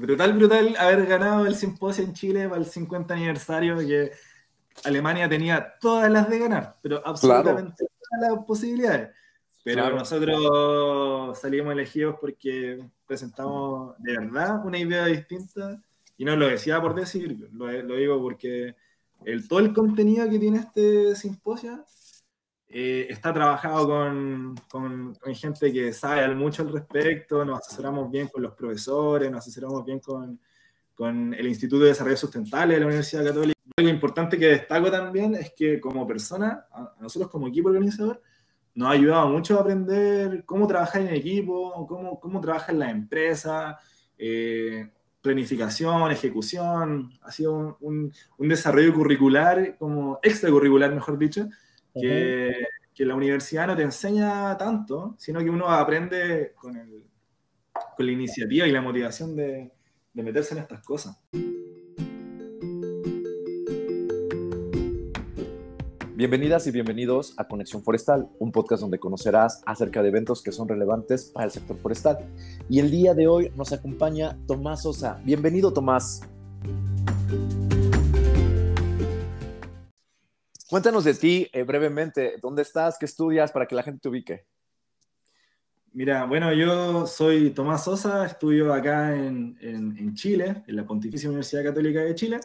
Brutal, 0.00 0.32
brutal 0.32 0.74
haber 0.78 1.04
ganado 1.04 1.44
el 1.44 1.54
simposio 1.54 2.02
en 2.02 2.14
Chile 2.14 2.48
para 2.48 2.62
el 2.62 2.66
50 2.66 3.12
aniversario, 3.12 3.76
que 3.80 4.12
Alemania 4.84 5.28
tenía 5.28 5.74
todas 5.78 6.10
las 6.10 6.30
de 6.30 6.38
ganar, 6.38 6.78
pero 6.80 7.02
absolutamente 7.04 7.84
todas 7.84 8.32
las 8.32 8.44
posibilidades. 8.46 9.10
Pero 9.62 9.90
nosotros 9.90 11.38
salimos 11.38 11.74
elegidos 11.74 12.16
porque 12.18 12.82
presentamos 13.06 13.94
de 13.98 14.18
verdad 14.18 14.64
una 14.64 14.78
idea 14.78 15.04
distinta 15.04 15.82
y 16.16 16.24
no 16.24 16.34
lo 16.34 16.48
decía 16.48 16.80
por 16.80 16.94
decir, 16.94 17.50
lo, 17.52 17.68
digo 17.94 18.22
porque 18.22 18.74
el, 19.26 19.46
todo 19.48 19.58
el 19.58 19.74
contenido 19.74 20.30
que 20.30 20.38
tiene 20.38 20.60
este 20.60 21.14
simposio 21.14 21.84
eh, 22.72 23.08
está 23.10 23.34
trabajado 23.34 23.88
con, 23.88 24.54
con, 24.70 25.16
gente 25.34 25.72
que 25.72 25.92
sabe 25.92 26.32
mucho 26.36 26.62
al 26.62 26.72
respecto, 26.72 27.44
nos 27.44 27.58
asesoramos 27.58 28.08
bien 28.08 28.28
con 28.28 28.42
los 28.42 28.54
profesores, 28.54 29.28
nos 29.28 29.40
asesoramos 29.40 29.84
bien 29.84 29.98
con, 29.98 30.38
con 30.94 31.34
el 31.34 31.48
Instituto 31.48 31.82
de 31.82 31.88
Desarrollo 31.88 32.16
Sustentable 32.16 32.74
de 32.74 32.80
la 32.80 32.86
Universidad 32.86 33.24
Católica. 33.24 33.58
Algo 33.76 33.90
importante 33.90 34.38
que 34.38 34.46
destaco 34.46 34.88
también 34.88 35.34
es 35.34 35.52
que 35.52 35.80
como 35.80 36.06
persona, 36.06 36.66
a 36.70 36.94
nosotros 37.00 37.28
como 37.28 37.48
equipo 37.48 37.70
organizador, 37.70 38.22
nos 38.76 38.88
ha 38.88 38.92
ayudado 38.92 39.28
mucho 39.28 39.58
a 39.58 39.62
aprender 39.62 40.44
cómo 40.44 40.68
trabajar 40.68 41.02
en 41.02 41.08
equipo, 41.08 41.86
cómo, 41.88 42.20
cómo 42.20 42.40
trabajar 42.40 42.70
en 42.70 42.78
la 42.78 42.90
empresa, 42.90 43.78
eh, 44.16 44.88
planificación, 45.20 46.12
ejecución. 46.12 47.18
Ha 47.22 47.32
sido 47.32 47.78
un, 47.80 48.12
un, 48.38 48.48
desarrollo 48.48 48.94
curricular, 48.94 49.76
como 49.76 50.20
extracurricular, 50.22 50.94
mejor 50.94 51.18
dicho, 51.18 51.48
que, 51.94 52.66
que, 52.94 53.04
la 53.04 53.14
universidad 53.14 53.66
no 53.66 53.76
te 53.76 53.82
enseña 53.82 54.56
tanto, 54.56 55.14
sino 55.18 55.40
que 55.40 55.50
uno 55.50 55.68
aprende 55.68 56.52
con, 56.54 56.76
el, 56.76 57.04
con 57.96 58.06
la 58.06 58.12
iniciativa 58.12 58.66
y 58.66 58.72
la 58.72 58.82
motivación 58.82 59.34
de, 59.34 59.70
de 60.12 60.22
meterse 60.22 60.54
en 60.54 60.60
estas 60.60 60.82
cosas. 60.84 61.16
Bienvenidas 66.14 66.66
y 66.66 66.70
bienvenidos 66.70 67.32
a 67.38 67.48
Conexión 67.48 67.82
Forestal, 67.82 68.28
un 68.38 68.52
podcast 68.52 68.82
donde 68.82 68.98
conocerás 68.98 69.62
acerca 69.64 70.02
de 70.02 70.10
eventos 70.10 70.42
que 70.42 70.52
son 70.52 70.68
relevantes 70.68 71.30
para 71.32 71.46
el 71.46 71.50
sector 71.50 71.78
forestal. 71.78 72.18
Y 72.68 72.78
el 72.78 72.90
día 72.90 73.14
de 73.14 73.26
hoy 73.26 73.50
nos 73.56 73.72
acompaña 73.72 74.36
Tomás 74.46 74.82
Sosa. 74.82 75.18
Bienvenido, 75.24 75.72
Tomás. 75.72 76.20
Cuéntanos 80.70 81.02
de 81.02 81.14
ti 81.14 81.50
eh, 81.52 81.64
brevemente, 81.64 82.36
¿dónde 82.40 82.62
estás? 82.62 82.96
¿Qué 82.96 83.04
estudias 83.04 83.50
para 83.50 83.66
que 83.66 83.74
la 83.74 83.82
gente 83.82 83.98
te 84.00 84.08
ubique? 84.08 84.46
Mira, 85.92 86.26
bueno, 86.26 86.52
yo 86.52 87.08
soy 87.08 87.50
Tomás 87.50 87.82
Sosa, 87.82 88.24
estudio 88.24 88.72
acá 88.72 89.16
en, 89.16 89.58
en 89.60 90.14
Chile, 90.14 90.62
en 90.68 90.76
la 90.76 90.86
Pontificia 90.86 91.28
Universidad 91.28 91.64
Católica 91.64 92.02
de 92.02 92.14
Chile. 92.14 92.40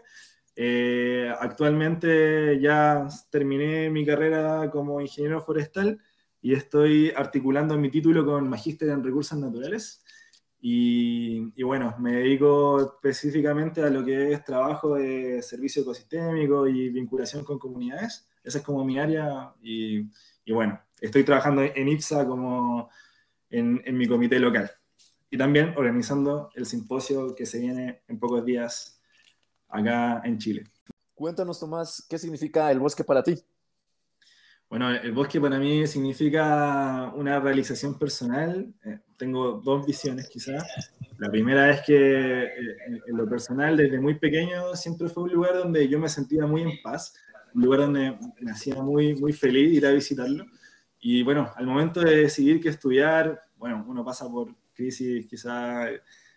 Eh, 0.55 1.31
actualmente 1.39 2.59
ya 2.59 3.07
terminé 3.29 3.89
mi 3.89 4.05
carrera 4.05 4.71
como 4.71 5.01
ingeniero 5.01 5.41
forestal 5.41 5.99
y 6.41 6.53
estoy 6.53 7.11
articulando 7.15 7.77
mi 7.77 7.91
título 7.91 8.25
con 8.25 8.47
magíster 8.47 8.89
en 8.89 9.03
recursos 9.03 9.37
naturales. 9.37 10.03
Y, 10.67 11.61
bueno, 11.61 11.94
me 11.99 12.13
dedico 12.13 12.81
específicamente 12.81 13.83
a 13.83 13.89
lo 13.91 14.03
que 14.03 14.31
es 14.31 14.44
trabajo 14.44 14.95
de 14.95 15.44
servicio 15.44 15.83
ecosistémico 15.83 16.67
y 16.67 16.89
vinculación 16.89 17.45
con 17.45 17.59
comunidades. 17.59 18.27
Esa 18.44 18.57
es 18.57 18.63
como 18.63 18.83
mi 18.83 18.97
área 18.97 19.53
y, 19.61 20.09
y 20.44 20.53
bueno, 20.53 20.81
estoy 20.99 21.23
trabajando 21.23 21.61
en 21.61 21.88
IPSA 21.88 22.25
como 22.25 22.89
en, 23.52 23.80
en 23.85 23.95
mi 23.95 24.07
comité 24.07 24.39
local. 24.39 24.72
Y 25.30 25.38
también 25.38 25.75
organizando 25.77 26.49
el 26.55 26.66
simposio 26.66 27.35
que 27.35 27.45
se 27.45 27.59
viene 27.59 28.02
en 28.07 28.17
pocos 28.17 28.44
días 28.44 29.00
acá 29.67 30.23
en 30.25 30.39
Chile. 30.39 30.63
Cuéntanos, 31.13 31.59
Tomás, 31.59 32.03
¿qué 32.09 32.17
significa 32.17 32.72
el 32.72 32.79
bosque 32.79 33.03
para 33.03 33.22
ti? 33.22 33.35
Bueno, 34.69 34.89
el 34.89 35.11
bosque 35.11 35.39
para 35.39 35.59
mí 35.59 35.85
significa 35.85 37.12
una 37.16 37.39
realización 37.39 38.00
personal. 38.00 38.73
Eh, 38.84 39.00
tengo 39.16 39.62
dos 39.63 39.85
visiones 39.85 40.28
quizás. 40.28 40.63
La 41.19 41.29
primera 41.29 41.69
es 41.69 41.81
que 41.85 42.44
eh, 42.44 42.78
en 43.07 43.16
lo 43.16 43.29
personal, 43.29 43.78
desde 43.78 44.00
muy 44.00 44.16
pequeño, 44.16 44.75
siempre 44.75 45.07
fue 45.07 45.23
un 45.23 45.34
lugar 45.34 45.56
donde 45.56 45.88
yo 45.88 46.00
me 46.00 46.09
sentía 46.09 46.47
muy 46.47 46.63
en 46.63 46.81
paz, 46.84 47.13
un 47.53 47.62
lugar 47.62 47.81
donde 47.81 48.17
me 48.41 48.51
hacía 48.51 48.81
muy, 48.81 49.16
muy 49.16 49.34
feliz 49.34 49.72
ir 49.72 49.85
a 49.85 49.91
visitarlo. 49.91 50.45
Y 51.00 51.22
bueno, 51.22 51.51
al 51.56 51.68
momento 51.68 52.01
de 52.01 52.22
decidir 52.22 52.59
qué 52.59 52.69
estudiar, 52.69 53.39
bueno, 53.57 53.85
uno 53.88 54.03
pasa 54.03 54.28
por 54.28 54.50
crisis 54.73 55.28
quizás 55.28 55.91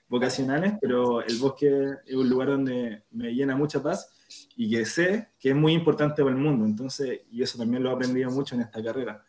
vocacionales, 0.06 0.74
pero 0.80 1.22
el 1.22 1.38
bosque 1.38 1.94
es 2.06 2.14
un 2.14 2.28
lugar 2.28 2.48
donde 2.48 3.04
me 3.10 3.32
llena 3.32 3.56
mucha 3.56 3.82
paz 3.82 4.10
y 4.56 4.70
que 4.70 4.84
sé 4.84 5.28
que 5.38 5.50
es 5.50 5.56
muy 5.56 5.72
importante 5.72 6.22
para 6.22 6.34
el 6.34 6.40
mundo. 6.40 6.64
Entonces, 6.64 7.20
y 7.30 7.42
eso 7.42 7.58
también 7.58 7.82
lo 7.82 7.90
he 7.90 7.94
aprendido 7.94 8.30
mucho 8.30 8.54
en 8.54 8.62
esta 8.62 8.82
carrera. 8.82 9.22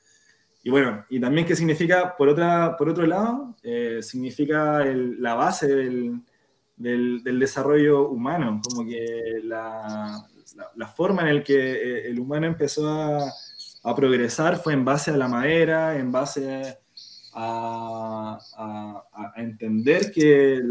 Y 0.61 0.69
bueno, 0.69 1.05
y 1.09 1.19
también 1.19 1.47
qué 1.47 1.55
significa, 1.55 2.15
por, 2.17 2.27
otra, 2.27 2.75
por 2.77 2.89
otro 2.89 3.05
lado, 3.05 3.55
eh, 3.63 3.99
significa 4.01 4.83
la 4.83 5.33
base 5.35 5.67
del, 5.67 6.21
del, 6.75 7.39
desarrollo 7.39 8.09
humano, 8.09 8.61
como 8.63 8.85
que 8.87 9.39
la, 9.43 10.21
la, 10.75 10.87
forma 10.87 11.29
en 11.29 11.37
la 11.37 11.43
que 11.43 11.55
eh, 11.55 12.07
el 12.09 12.19
humano 12.19 12.45
empezó 12.47 12.89
a, 12.89 13.31
a, 13.83 13.95
progresar 13.95 14.57
fue 14.57 14.73
en 14.73 14.83
base 14.83 15.11
a 15.11 15.17
la 15.17 15.29
madera, 15.29 15.97
en 15.97 16.11
base 16.11 16.77
a 17.41 18.19
a, 18.57 19.33
entender 19.37 20.11
que 20.11 20.61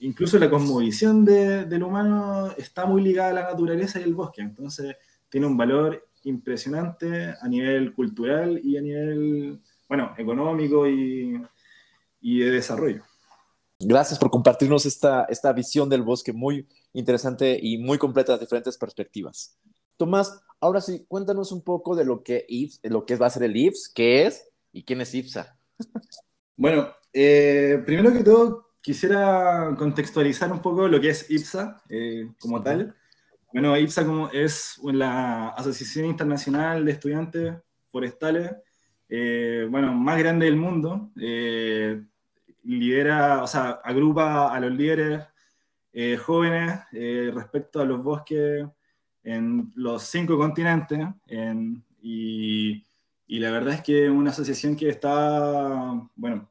incluso 0.00 0.38
la 0.38 0.50
cosmovisión 0.50 1.24
del 1.24 1.82
humano 1.82 2.52
está 2.56 2.86
muy 2.86 3.02
ligada 3.02 3.30
a 3.30 3.34
la 3.34 3.42
naturaleza 3.42 3.98
y 3.98 4.04
el 4.04 4.14
bosque, 4.14 4.42
entonces 4.42 4.96
tiene 5.28 5.46
un 5.46 5.56
valor 5.56 6.06
impresionante 6.24 7.34
a 7.40 7.48
nivel 7.48 7.92
cultural 7.94 8.60
y 8.62 8.76
a 8.76 8.82
nivel, 8.82 9.60
bueno, 9.88 10.14
económico 10.16 10.88
y, 10.88 11.40
y 12.20 12.38
de 12.40 12.50
desarrollo. 12.50 13.02
Gracias 13.78 14.18
por 14.18 14.30
compartirnos 14.30 14.86
esta, 14.86 15.24
esta 15.24 15.52
visión 15.52 15.88
del 15.88 16.02
bosque 16.02 16.32
muy 16.32 16.66
interesante 16.92 17.58
y 17.60 17.78
muy 17.78 17.98
completa 17.98 18.34
de 18.34 18.38
diferentes 18.38 18.78
perspectivas. 18.78 19.58
Tomás, 19.96 20.40
ahora 20.60 20.80
sí, 20.80 21.04
cuéntanos 21.08 21.52
un 21.52 21.62
poco 21.62 21.94
de 21.94 22.04
lo 22.04 22.22
que, 22.22 22.46
lo 22.82 23.04
que 23.04 23.16
va 23.16 23.26
a 23.26 23.30
ser 23.30 23.42
el 23.42 23.56
IFS, 23.56 23.90
qué 23.94 24.26
es 24.26 24.48
y 24.72 24.84
quién 24.84 25.00
es 25.00 25.14
IFSA. 25.14 25.58
Bueno, 26.56 26.88
eh, 27.12 27.82
primero 27.84 28.12
que 28.12 28.22
todo, 28.22 28.70
quisiera 28.80 29.74
contextualizar 29.76 30.52
un 30.52 30.60
poco 30.60 30.86
lo 30.88 31.00
que 31.00 31.10
es 31.10 31.30
IPSA 31.30 31.82
eh, 31.88 32.28
como 32.38 32.62
tal. 32.62 32.94
Bueno, 33.52 33.76
IPSA 33.76 34.04
como 34.04 34.30
es 34.30 34.78
la 34.82 35.48
Asociación 35.50 36.06
Internacional 36.06 36.84
de 36.84 36.92
Estudiantes 36.92 37.54
Forestales, 37.90 38.52
eh, 39.08 39.66
bueno, 39.70 39.94
más 39.94 40.18
grande 40.18 40.46
del 40.46 40.56
mundo. 40.56 41.10
lidera, 42.62 43.42
o 43.42 43.46
sea, 43.46 43.80
agrupa 43.84 44.52
a 44.54 44.60
los 44.60 44.72
líderes 44.72 45.24
jóvenes 46.24 46.80
respecto 47.32 47.80
a 47.80 47.84
los 47.84 48.02
bosques 48.02 48.64
en 49.22 49.72
los 49.76 50.02
cinco 50.02 50.36
continentes 50.36 51.06
y 52.02 52.84
y 53.26 53.38
la 53.38 53.50
verdad 53.50 53.74
es 53.74 53.82
que 53.82 54.10
una 54.10 54.30
asociación 54.30 54.76
que 54.76 54.88
está, 54.88 56.08
bueno, 56.14 56.50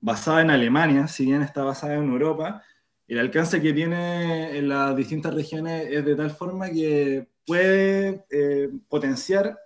basada 0.00 0.42
en 0.42 0.50
Alemania, 0.50 1.06
si 1.08 1.26
bien 1.26 1.42
está 1.42 1.62
basada 1.62 1.94
en 1.94 2.10
Europa, 2.10 2.62
el 3.06 3.18
alcance 3.18 3.60
que 3.62 3.72
tiene 3.72 4.56
en 4.58 4.68
las 4.68 4.94
distintas 4.96 5.34
regiones 5.34 5.88
es 5.90 6.04
de 6.04 6.14
tal 6.14 6.30
forma 6.30 6.70
que 6.70 7.28
puede 7.46 8.26
eh, 8.30 8.68
potenciar 8.88 9.58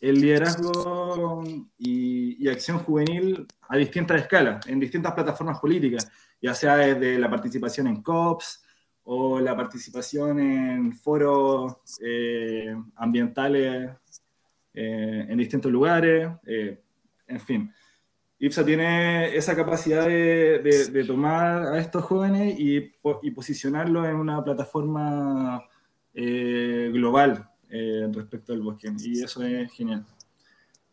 el 0.00 0.20
liderazgo 0.20 1.42
y, 1.78 2.48
acción 2.48 2.78
juvenil 2.78 3.46
a 3.68 3.76
distintas 3.76 4.20
escalas, 4.20 4.66
en 4.68 4.78
distintas 4.78 5.12
plataformas 5.14 5.58
políticas, 5.58 6.08
ya 6.40 6.54
sea 6.54 6.76
desde 6.76 7.18
la 7.18 7.28
participación 7.28 7.88
en 7.88 8.02
COPs 8.02 8.62
o 9.04 9.40
la 9.40 9.56
participación 9.56 10.38
en 10.38 10.92
foros 10.92 11.76
eh, 12.00 12.76
ambientales 12.96 13.90
eh, 14.78 15.24
en 15.26 15.38
distintos 15.38 15.72
lugares, 15.72 16.30
eh, 16.44 16.78
en 17.26 17.40
fin. 17.40 17.72
IPSA 18.38 18.62
tiene 18.62 19.34
esa 19.34 19.56
capacidad 19.56 20.06
de, 20.06 20.90
de, 20.92 21.04
tomar 21.04 21.62
a 21.72 21.78
estos 21.78 22.04
jóvenes 22.04 22.60
y, 22.60 22.92
y 23.22 23.30
posicionarlos 23.30 24.06
en 24.06 24.16
una 24.16 24.44
plataforma 24.44 25.64
eh, 26.12 26.90
global 26.92 27.48
respecto 28.12 28.52
al 28.52 28.60
bosque, 28.60 28.92
y 28.98 29.22
eso 29.22 29.42
es 29.42 29.72
genial. 29.72 30.04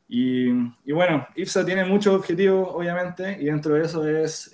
Y, 0.07 0.47
y, 0.85 0.91
bueno, 0.93 1.27
IPSA 1.35 1.65
tiene 1.65 1.83
muchos 1.83 2.15
objetivos, 2.15 2.69
obviamente, 2.71 3.37
y 3.37 3.45
dentro 3.45 3.75
de 3.75 3.81
eso 3.81 4.07
es 4.07 4.49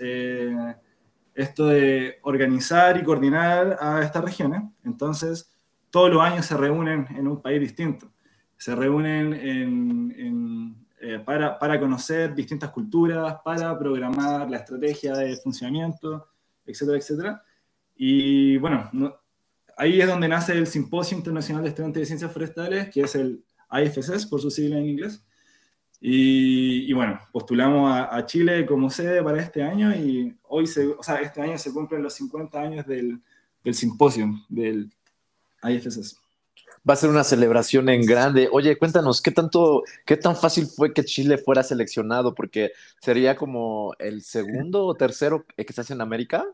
esto 1.35 1.67
de 1.67 2.17
organizar 2.23 2.97
y 2.97 3.03
coordinar 3.03 3.77
a 3.79 4.01
estas 4.01 4.23
regiones. 4.23 4.63
Entonces, 4.83 5.55
todos 5.91 6.09
los 6.09 6.23
años 6.23 6.47
se 6.47 6.57
reúnen 6.57 7.05
en 7.15 7.27
un 7.27 7.39
país 7.43 7.61
distinto 7.61 8.11
se 8.59 8.75
reúnen 8.75 9.33
eh, 11.00 11.19
para, 11.23 11.57
para, 11.57 11.79
conocer 11.79 12.35
distintas 12.35 12.69
culturas, 12.71 13.38
para 13.44 13.79
programar 13.79 14.50
la 14.50 14.57
estrategia 14.57 15.15
de 15.15 15.38
funcionamiento, 15.38 16.27
etcétera, 16.65 16.97
etcétera. 16.97 17.44
Y 17.95 18.57
bueno, 18.57 18.91
ahí 19.77 20.01
es 20.01 20.07
donde 20.07 20.27
nace 20.27 20.51
el 20.51 20.67
Simposio 20.67 21.17
Internacional 21.17 21.63
de 21.63 21.69
Estudiantes 21.69 22.01
de 22.01 22.06
Ciencias 22.06 22.33
Forestales, 22.33 22.89
que 22.89 23.01
es 23.01 23.15
el 23.15 23.45
IFSS, 23.71 24.25
por 24.25 24.41
su 24.41 24.51
sigla 24.51 24.77
en 24.77 24.88
inglés. 24.88 25.23
Y, 26.01 26.91
bueno, 26.91 27.17
postulamos 27.31 27.91
a, 27.94 28.25
Chile 28.25 28.65
como 28.65 28.89
sede 28.89 29.23
para 29.23 29.41
este 29.41 29.63
año 29.63 29.95
y 29.95 30.38
hoy, 30.50 30.67
se, 30.67 30.85
o 30.85 31.01
sea, 31.01 31.15
este 31.15 31.41
año 31.41 31.57
se 31.57 31.73
cumplen 31.73 32.03
los 32.03 32.13
50 32.13 32.59
años 32.59 32.85
del, 32.85 33.21
del 33.63 33.73
simposio 33.73 34.29
del 34.50 34.91
IFSS. 35.63 36.28
Va 36.87 36.93
a 36.93 36.97
ser 36.97 37.09
una 37.09 37.23
celebración 37.23 37.89
en 37.89 38.05
grande. 38.05 38.49
Oye, 38.51 38.77
cuéntanos, 38.77 39.21
¿qué 39.21 39.31
tanto, 39.31 39.83
qué 40.05 40.17
tan 40.17 40.35
fácil 40.35 40.65
fue 40.67 40.93
que 40.93 41.03
Chile 41.03 41.37
fuera 41.37 41.63
seleccionado? 41.63 42.33
Porque 42.33 42.71
sería 43.01 43.35
como 43.35 43.93
el 43.99 44.21
segundo 44.23 44.85
o 44.85 44.95
tercero 44.95 45.45
que 45.55 45.65
hace 45.75 45.93
en 45.93 46.01
América. 46.01 46.45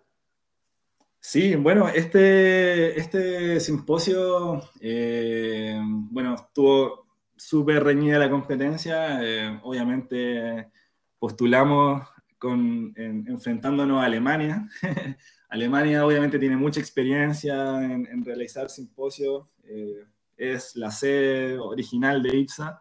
Sí, 1.19 1.55
bueno, 1.55 1.89
este, 1.89 2.99
este 2.99 3.59
simposio, 3.59 4.61
eh, 4.79 5.75
bueno, 5.83 6.35
tuvo 6.53 7.07
súper 7.35 7.83
reñida 7.83 8.19
la 8.19 8.29
competencia. 8.29 9.19
Eh, 9.23 9.59
obviamente 9.63 10.69
postulamos 11.17 12.07
con, 12.37 12.93
enfrentándonos 12.95 14.01
a 14.01 14.05
Alemania. 14.05 14.67
Alemania 15.49 16.05
obviamente 16.05 16.37
tiene 16.37 16.57
mucha 16.57 16.79
experiencia 16.79 17.83
en, 17.83 18.23
realizar 18.23 18.69
simposios. 18.69 19.47
Eh, 19.63 20.05
es 20.37 20.75
la 20.75 20.91
sede 20.91 21.57
original 21.59 22.21
de 22.21 22.37
IPSA. 22.37 22.79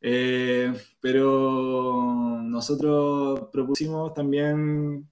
Eh, 0.00 0.72
pero 1.00 2.40
nosotros 2.42 3.48
propusimos 3.52 4.12
también 4.12 5.08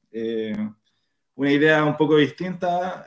una 1.35 1.51
idea 1.51 1.83
un 1.85 1.97
poco 1.97 2.17
distinta 2.17 3.07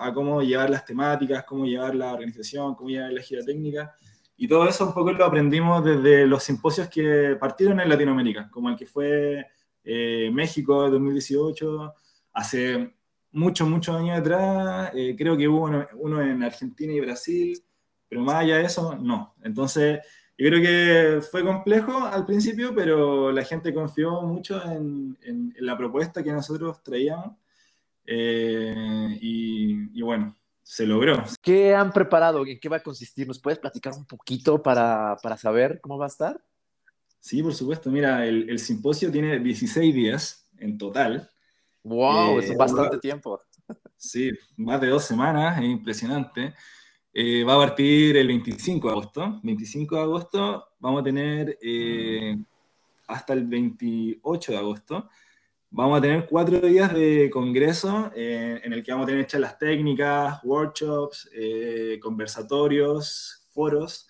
a 0.00 0.14
cómo 0.14 0.42
llevar 0.42 0.68
las 0.68 0.84
temáticas, 0.84 1.44
cómo 1.44 1.64
llevar 1.64 1.94
la 1.94 2.12
organización, 2.12 2.74
cómo 2.74 2.90
llevar 2.90 3.12
la 3.12 3.22
gira 3.22 3.42
técnica. 3.42 3.94
Y 4.36 4.48
todo 4.48 4.68
eso 4.68 4.86
un 4.86 4.92
poco 4.92 5.12
lo 5.12 5.24
aprendimos 5.24 5.84
desde 5.84 6.26
los 6.26 6.42
simposios 6.42 6.88
que 6.88 7.36
partieron 7.38 7.78
en 7.78 7.88
Latinoamérica, 7.88 8.50
como 8.50 8.68
el 8.68 8.76
que 8.76 8.86
fue 8.86 9.46
eh, 9.84 10.30
México 10.32 10.84
de 10.84 10.90
2018, 10.90 11.94
hace 12.32 12.94
muchos, 13.30 13.68
muchos 13.68 13.96
años 13.96 14.18
atrás, 14.18 14.90
eh, 14.94 15.14
creo 15.16 15.36
que 15.36 15.48
hubo 15.48 15.86
uno, 15.94 16.22
en 16.22 16.42
Argentina 16.42 16.92
y 16.92 17.00
Brasil, 17.00 17.62
pero 18.12 18.24
más 18.24 18.42
allá 18.42 18.58
de 18.58 18.64
eso, 18.66 18.94
no. 18.96 19.34
Entonces, 19.42 20.00
yo 20.36 20.48
creo 20.50 20.60
que 20.60 21.22
fue 21.22 21.42
complejo 21.42 22.04
al 22.04 22.26
principio, 22.26 22.74
pero 22.74 23.32
la 23.32 23.42
gente 23.42 23.72
confió 23.72 24.20
mucho 24.20 24.62
en, 24.70 25.16
la 25.56 25.78
propuesta 25.78 26.22
que 26.22 26.30
nosotros 26.30 26.82
traíamos. 26.82 27.38
Eh, 28.04 29.16
y, 29.18 29.98
y 29.98 30.02
bueno, 30.02 30.36
se 30.62 30.84
logró. 30.84 31.24
¿Qué 31.40 31.74
han 31.74 31.90
preparado? 31.90 32.46
¿En 32.46 32.60
qué 32.60 32.68
va 32.68 32.76
a 32.76 32.82
consistir? 32.82 33.26
¿Nos 33.26 33.40
puedes 33.40 33.58
platicar 33.58 33.94
un 33.94 34.04
poquito 34.04 34.62
para, 34.62 35.16
saber 35.38 35.80
cómo 35.80 35.96
va 35.96 36.04
a 36.04 36.08
estar? 36.08 36.44
Sí, 37.18 37.42
por 37.42 37.54
supuesto. 37.54 37.90
Mira, 37.90 38.26
el, 38.26 38.58
simposio 38.58 39.10
tiene 39.10 39.38
16 39.38 39.94
días 39.94 40.50
en 40.58 40.76
total. 40.76 41.30
¡Wow! 41.82 42.40
es 42.40 42.50
eh, 42.50 42.56
bastante 42.58 42.98
tiempo. 42.98 43.40
Sí, 43.96 44.32
más 44.58 44.82
de 44.82 44.88
dos 44.88 45.02
semanas, 45.02 45.56
es 45.56 45.64
impresionante. 45.64 46.52
Eh, 47.14 47.44
va 47.44 47.54
a 47.54 47.58
partir 47.58 48.16
el 48.16 48.26
25 48.26 48.88
de 48.88 48.92
agosto. 48.92 49.40
25 49.42 49.96
de 49.96 50.02
agosto 50.02 50.68
vamos 50.78 51.00
a 51.02 51.04
tener 51.04 51.58
eh, 51.60 52.36
hasta 53.06 53.34
el 53.34 53.46
28 53.46 54.52
de 54.52 54.58
agosto 54.58 55.08
Vamos 55.74 55.98
a 55.98 56.02
tener 56.02 56.26
cuatro 56.26 56.60
días 56.60 56.92
de 56.92 57.30
congreso 57.30 58.12
eh, 58.14 58.60
en 58.62 58.74
el 58.74 58.84
que 58.84 58.92
vamos 58.92 59.06
a 59.06 59.08
tener 59.08 59.26
charlas 59.26 59.58
técnicas, 59.58 60.44
workshops, 60.44 61.30
conversatorios, 62.02 63.46
foros 63.48 64.06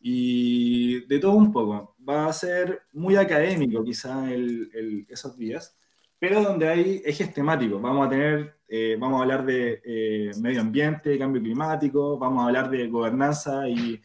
y 0.00 1.04
de 1.06 1.18
todo 1.18 1.32
un 1.32 1.50
poco. 1.50 1.96
Va 2.08 2.26
a 2.26 2.32
ser 2.32 2.82
muy 2.92 3.16
académico 3.16 3.82
quizá 3.82 4.24
esos 5.08 5.36
días, 5.36 5.76
pero 6.20 6.40
donde 6.42 6.68
hay 6.68 7.02
ejes 7.04 7.34
temáticos. 7.34 7.82
Vamos 7.82 8.06
a 8.06 8.10
tener, 8.10 8.54
eh, 8.68 8.96
vamos 9.00 9.18
a 9.18 9.22
hablar 9.22 9.44
de 9.44 10.30
medio 10.40 10.60
ambiente, 10.60 11.18
cambio 11.18 11.42
climático, 11.42 12.16
vamos 12.16 12.44
a 12.44 12.46
hablar 12.46 12.70
de 12.70 12.86
gobernanza 12.86 13.68
y, 13.68 14.00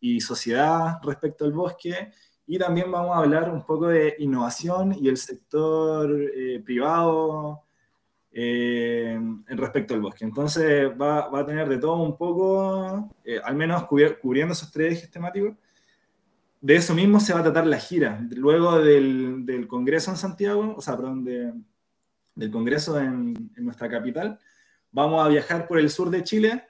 y 0.00 0.20
sociedad 0.20 0.98
respecto 1.02 1.46
al 1.46 1.52
bosque 1.52 2.10
y 2.46 2.58
también 2.58 2.90
vamos 2.90 3.16
a 3.16 3.20
hablar 3.20 3.50
un 3.50 3.64
poco 3.64 3.88
de 3.88 4.16
innovación 4.18 4.94
y 5.00 5.08
el 5.08 5.16
sector 5.16 6.10
eh, 6.36 6.60
privado 6.64 7.62
eh, 8.32 9.18
respecto 9.46 9.94
al 9.94 10.00
bosque. 10.00 10.24
Entonces 10.24 10.90
va, 11.00 11.28
va, 11.28 11.40
a 11.40 11.46
tener 11.46 11.68
de 11.68 11.78
todo 11.78 12.02
un 12.02 12.16
poco, 12.16 13.10
eh, 13.24 13.40
al 13.42 13.54
menos 13.54 13.84
cubriendo 13.84 14.52
esos 14.52 14.70
tres 14.72 14.98
ejes 14.98 15.10
temáticos. 15.10 15.54
De 16.62 16.76
eso 16.76 16.94
mismo 16.94 17.20
se 17.20 17.34
va 17.34 17.40
a 17.40 17.42
tratar 17.42 17.66
la 17.66 17.78
gira. 17.78 18.26
Luego 18.30 18.78
del, 18.78 19.44
del 19.44 19.68
Congreso 19.68 20.10
en 20.10 20.16
Santiago, 20.16 20.74
o 20.74 20.80
sea, 20.80 20.96
perdón, 20.96 21.24
del 21.24 22.50
Congreso 22.50 22.98
en, 22.98 23.50
nuestra 23.56 23.90
capital, 23.90 24.38
vamos 24.90 25.22
a 25.22 25.28
viajar 25.28 25.68
por 25.68 25.78
el 25.78 25.90
sur 25.90 26.08
de 26.08 26.24
Chile 26.24 26.64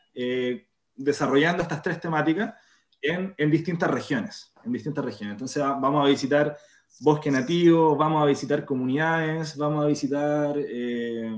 desarrollando 0.97 1.63
estas 1.63 1.83
tres 1.83 2.01
temáticas 2.01 2.55
en, 3.01 3.33
en 3.37 3.51
distintas 3.51 3.91
regiones 3.91 4.53
en 4.65 4.73
distintas 4.73 5.05
regiones. 5.05 5.33
Entonces 5.35 5.63
vamos 5.63 6.05
a 6.05 6.09
visitar 6.09 6.57
bosque 7.01 7.31
nativo, 7.31 7.97
vamos 7.97 8.23
a 8.23 8.27
visitar 8.27 8.65
comunidades, 8.65 9.57
vamos 9.57 9.85
a 9.85 9.89
visitar 9.89 10.55
eh, 10.57 11.35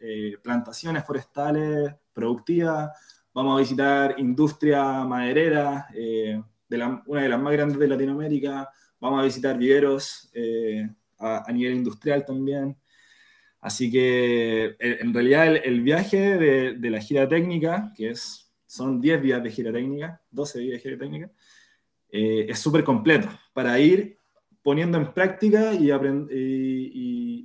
eh, 0.00 0.36
plantaciones 0.42 1.04
forestales 1.04 1.94
productivas, 2.12 2.90
vamos 3.32 3.56
a 3.56 3.60
visitar 3.60 4.14
industria 4.18 5.04
maderera, 5.04 5.88
eh, 6.70 6.76
de 6.76 6.98
una 7.06 7.22
de 7.22 7.28
las 7.28 7.40
más 7.40 7.52
grandes 7.52 7.78
de 7.78 7.88
Latinoamérica, 7.88 8.68
vamos 9.00 9.20
a 9.20 9.24
visitar 9.24 9.56
viveros 9.58 10.30
a, 11.18 11.52
nivel 11.52 11.74
industrial 11.74 12.24
también. 12.24 12.76
Así 13.60 13.90
que 13.90 14.76
en 14.78 15.14
realidad 15.14 15.56
el, 15.56 15.80
viaje 15.80 16.36
de, 16.36 16.74
de, 16.74 16.90
la 16.90 17.00
gira 17.00 17.28
técnica, 17.28 17.92
que 17.96 18.10
es, 18.10 18.52
son 18.66 19.00
10 19.00 19.22
días 19.22 19.42
de 19.42 19.50
gira 19.50 19.72
técnica, 19.72 20.20
12 20.30 20.58
días 20.58 20.72
de 20.74 20.80
gira 20.80 20.98
técnica, 20.98 21.30
eh, 22.16 22.46
es 22.48 22.60
súper 22.60 22.84
completo 22.84 23.28
para 23.52 23.76
ir 23.80 24.18
poniendo 24.62 24.98
en 24.98 25.12
práctica 25.12 25.74
y, 25.74 25.90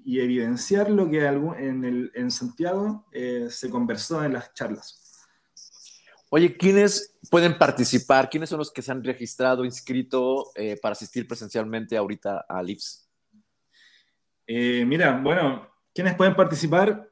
y, 0.06 0.20
evidenciar 0.20 0.92
lo 0.92 1.10
que 1.10 1.26
en, 1.26 1.84
el, 1.84 2.12
en 2.14 2.30
Santiago 2.30 3.08
eh, 3.12 3.48
se 3.50 3.68
conversó 3.72 4.24
en 4.24 4.34
las 4.34 4.54
charlas. 4.54 5.28
Oye, 6.30 6.56
¿quiénes 6.56 7.18
pueden 7.30 7.58
participar? 7.58 8.30
¿Quiénes 8.30 8.50
son 8.50 8.60
los 8.60 8.72
que 8.72 8.82
se 8.82 8.92
han 8.92 9.04
registrado, 9.04 9.66
inscrito 9.66 10.52
eh, 10.56 10.78
para 10.82 10.94
asistir 10.94 11.28
presencialmente 11.28 11.96
ahorita 11.98 12.46
a 12.48 12.62
LIPS? 12.64 13.06
mira, 14.48 15.20
bueno, 15.24 15.70
¿quiénes 15.94 16.16
pueden 16.16 16.36
participar? 16.36 17.08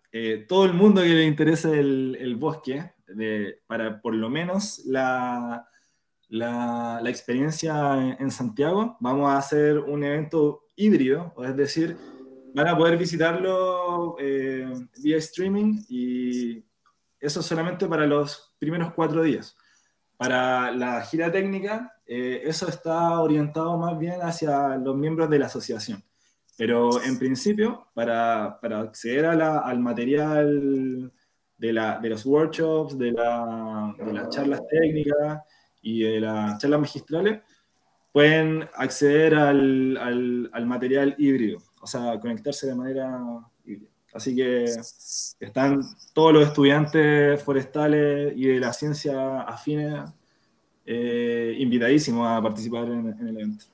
todo 0.48 0.66
el 0.66 0.74
mundo 0.74 1.04
que 1.04 1.10
le 1.10 1.26
interese 1.26 1.80
el, 1.80 2.18
el 2.20 2.36
bosque, 2.38 2.92
de, 3.08 3.62
para 3.68 4.02
por 4.02 4.16
lo 4.16 4.30
menos 4.30 4.82
la, 4.86 5.68
la, 6.30 7.02
experiencia 7.06 8.16
en, 8.20 8.32
Santiago. 8.32 8.98
Vamos 9.00 9.30
a 9.30 9.38
hacer 9.38 9.80
un 9.80 10.04
evento 10.04 10.66
híbrido, 10.76 11.34
es 11.44 11.56
decir, 11.56 11.98
van 12.54 12.68
a 12.68 12.78
poder 12.78 12.98
visitarlo 12.98 14.16
eh, 14.20 14.68
vía 15.02 15.18
streaming 15.18 15.84
y 15.90 16.64
eso 17.20 17.42
solamente 17.42 17.88
para 17.88 18.06
los 18.06 18.56
primeros 18.60 18.94
cuatro 18.94 19.24
días. 19.24 19.56
Para 20.18 20.72
la 20.72 21.02
gira 21.02 21.32
técnica, 21.32 21.94
eh, 22.06 22.42
eso 22.44 22.68
está 22.68 23.20
orientado 23.22 23.78
más 23.78 23.98
bien 23.98 24.20
hacia 24.22 24.76
los 24.78 24.96
miembros 24.96 25.30
de 25.30 25.40
la 25.40 25.46
asociación. 25.46 26.04
Pero 26.58 27.02
en 27.04 27.20
principio, 27.20 27.88
para, 27.94 28.60
para 28.60 28.80
acceder 28.80 29.26
al 29.28 29.80
material 29.80 31.12
de, 31.58 31.74
la, 31.74 32.00
de, 32.00 32.10
los 32.10 32.26
workshops, 32.26 32.98
de, 32.98 33.12
la, 33.12 33.94
de 33.96 34.14
las 34.14 34.30
charlas 34.30 34.62
técnicas, 34.68 35.42
y 35.82 36.04
de 36.04 36.20
las 36.20 36.58
charlas 36.60 36.82
magistrales, 36.82 37.42
pueden 38.12 38.68
acceder 38.76 39.36
al, 39.36 40.50
al, 40.52 40.66
material 40.66 41.16
híbrido, 41.18 41.62
o 41.82 41.88
sea, 41.88 42.20
conectarse 42.20 42.68
de 42.68 42.76
manera. 42.76 43.22
Así 44.18 44.36
que 44.36 44.64
están 45.40 45.80
todos 46.12 46.34
los 46.34 46.48
estudiantes 46.48 47.40
forestales 47.44 48.34
y 48.36 48.48
de 48.48 48.60
la 48.60 48.74
ciencia 48.74 49.42
afines 49.42 50.10
eh, 50.84 51.56
invitadísimos 51.60 52.28
a 52.28 52.42
participar 52.42 52.86
en, 52.86 53.16
el 53.22 53.38
evento. 53.38 53.66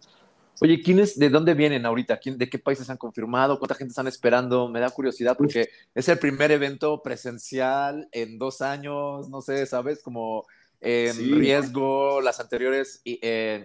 Oye, 0.60 0.82
¿quiénes, 0.82 1.18
de 1.18 1.30
dónde 1.30 1.54
vienen 1.54 1.86
ahorita? 1.86 2.18
¿Quién, 2.18 2.38
¿De 2.38 2.50
qué 2.50 2.60
países 2.60 2.90
han 2.90 2.98
confirmado? 2.98 3.58
¿Cuánta 3.58 3.76
gente 3.76 3.92
están 3.92 4.08
esperando? 4.08 4.68
Me 4.68 4.82
da 4.82 4.90
curiosidad 4.90 5.38
porque 5.38 5.70
es 5.96 6.10
el 6.10 6.20
primer 6.20 6.52
evento 6.52 7.02
presencial 7.02 8.10
en 8.12 8.38
dos 8.38 8.62
años, 8.62 9.30
no 9.30 9.42
sé, 9.42 9.66
¿sabes? 9.66 10.04
Como 10.04 10.46
en 10.82 11.40
riesgo. 11.40 12.20
Las 12.20 12.42
anteriores 12.42 13.02
eh, 13.06 13.64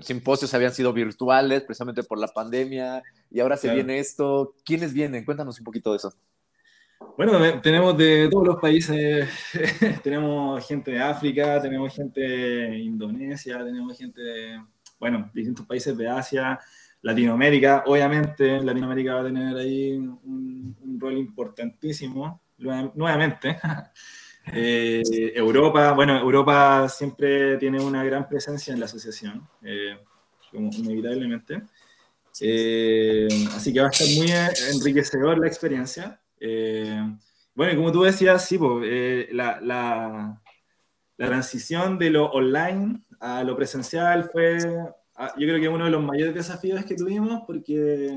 simposios 0.00 0.52
habían 0.52 0.74
sido 0.74 0.92
virtuales 0.92 1.62
precisamente 1.62 2.02
por 2.02 2.18
la 2.18 2.26
pandemia 2.26 3.04
y 3.30 3.40
ahora 3.40 3.56
se 3.56 3.72
viene 3.72 3.98
esto. 3.98 4.52
¿Quiénes 4.64 4.92
vienen? 4.92 5.24
Cuéntanos 5.24 5.58
un 5.58 5.64
poquito 5.64 5.90
de 5.92 5.98
eso. 5.98 6.12
Bueno, 7.16 7.60
tenemos 7.60 7.96
de 7.96 8.28
todos 8.30 8.46
los 8.46 8.56
países, 8.56 9.28
tenemos 10.02 10.66
gente 10.66 10.92
de 10.92 11.00
África, 11.00 11.60
tenemos 11.60 11.94
gente 11.94 12.20
de 12.20 12.78
Indonesia, 12.78 13.58
tenemos 13.64 13.96
gente 13.98 14.20
de, 14.20 14.62
bueno, 14.98 15.30
distintos 15.34 15.66
países 15.66 15.96
de 15.96 16.08
Asia, 16.08 16.58
Latinoamérica, 17.02 17.84
obviamente 17.86 18.60
Latinoamérica 18.62 19.14
va 19.14 19.20
a 19.20 19.24
tener 19.24 19.56
ahí 19.56 19.96
un, 19.96 20.98
rol 21.00 21.16
importantísimo, 21.18 22.40
nuevamente. 22.58 23.58
Eh, 24.50 25.02
Europa, 25.34 25.92
bueno, 25.92 26.18
Europa 26.18 26.88
siempre 26.88 27.58
tiene 27.58 27.82
una 27.82 28.02
gran 28.02 28.26
presencia 28.26 28.72
en 28.72 28.80
la 28.80 28.86
asociación, 28.86 29.46
eh, 29.60 29.98
como 30.50 30.70
inevitablemente. 30.72 31.64
Eh, 32.40 33.28
así 33.54 33.72
que 33.72 33.80
va 33.80 33.86
a 33.86 33.90
estar 33.90 34.08
muy 34.16 34.30
enriquecedor 34.74 35.38
la 35.38 35.46
experiencia. 35.46 36.20
bueno, 37.54 37.72
y 37.72 37.76
como 37.76 37.92
tú 37.92 38.02
decías, 38.02 38.44
sí, 38.44 38.58
la, 39.32 39.60
la, 39.60 40.40
la 41.16 41.26
transición 41.26 41.98
de 41.98 42.10
lo 42.10 42.26
online 42.26 43.02
a 43.20 43.42
lo 43.42 43.56
presencial 43.56 44.30
fue 44.30 44.58
Ah, 45.20 45.34
yo 45.36 45.48
creo 45.48 45.60
que 45.60 45.68
uno 45.68 45.84
de 45.84 45.90
los 45.90 46.04
mayores 46.04 46.32
desafíos 46.32 46.84
que 46.84 46.94
tuvimos, 46.94 47.42
porque, 47.44 48.16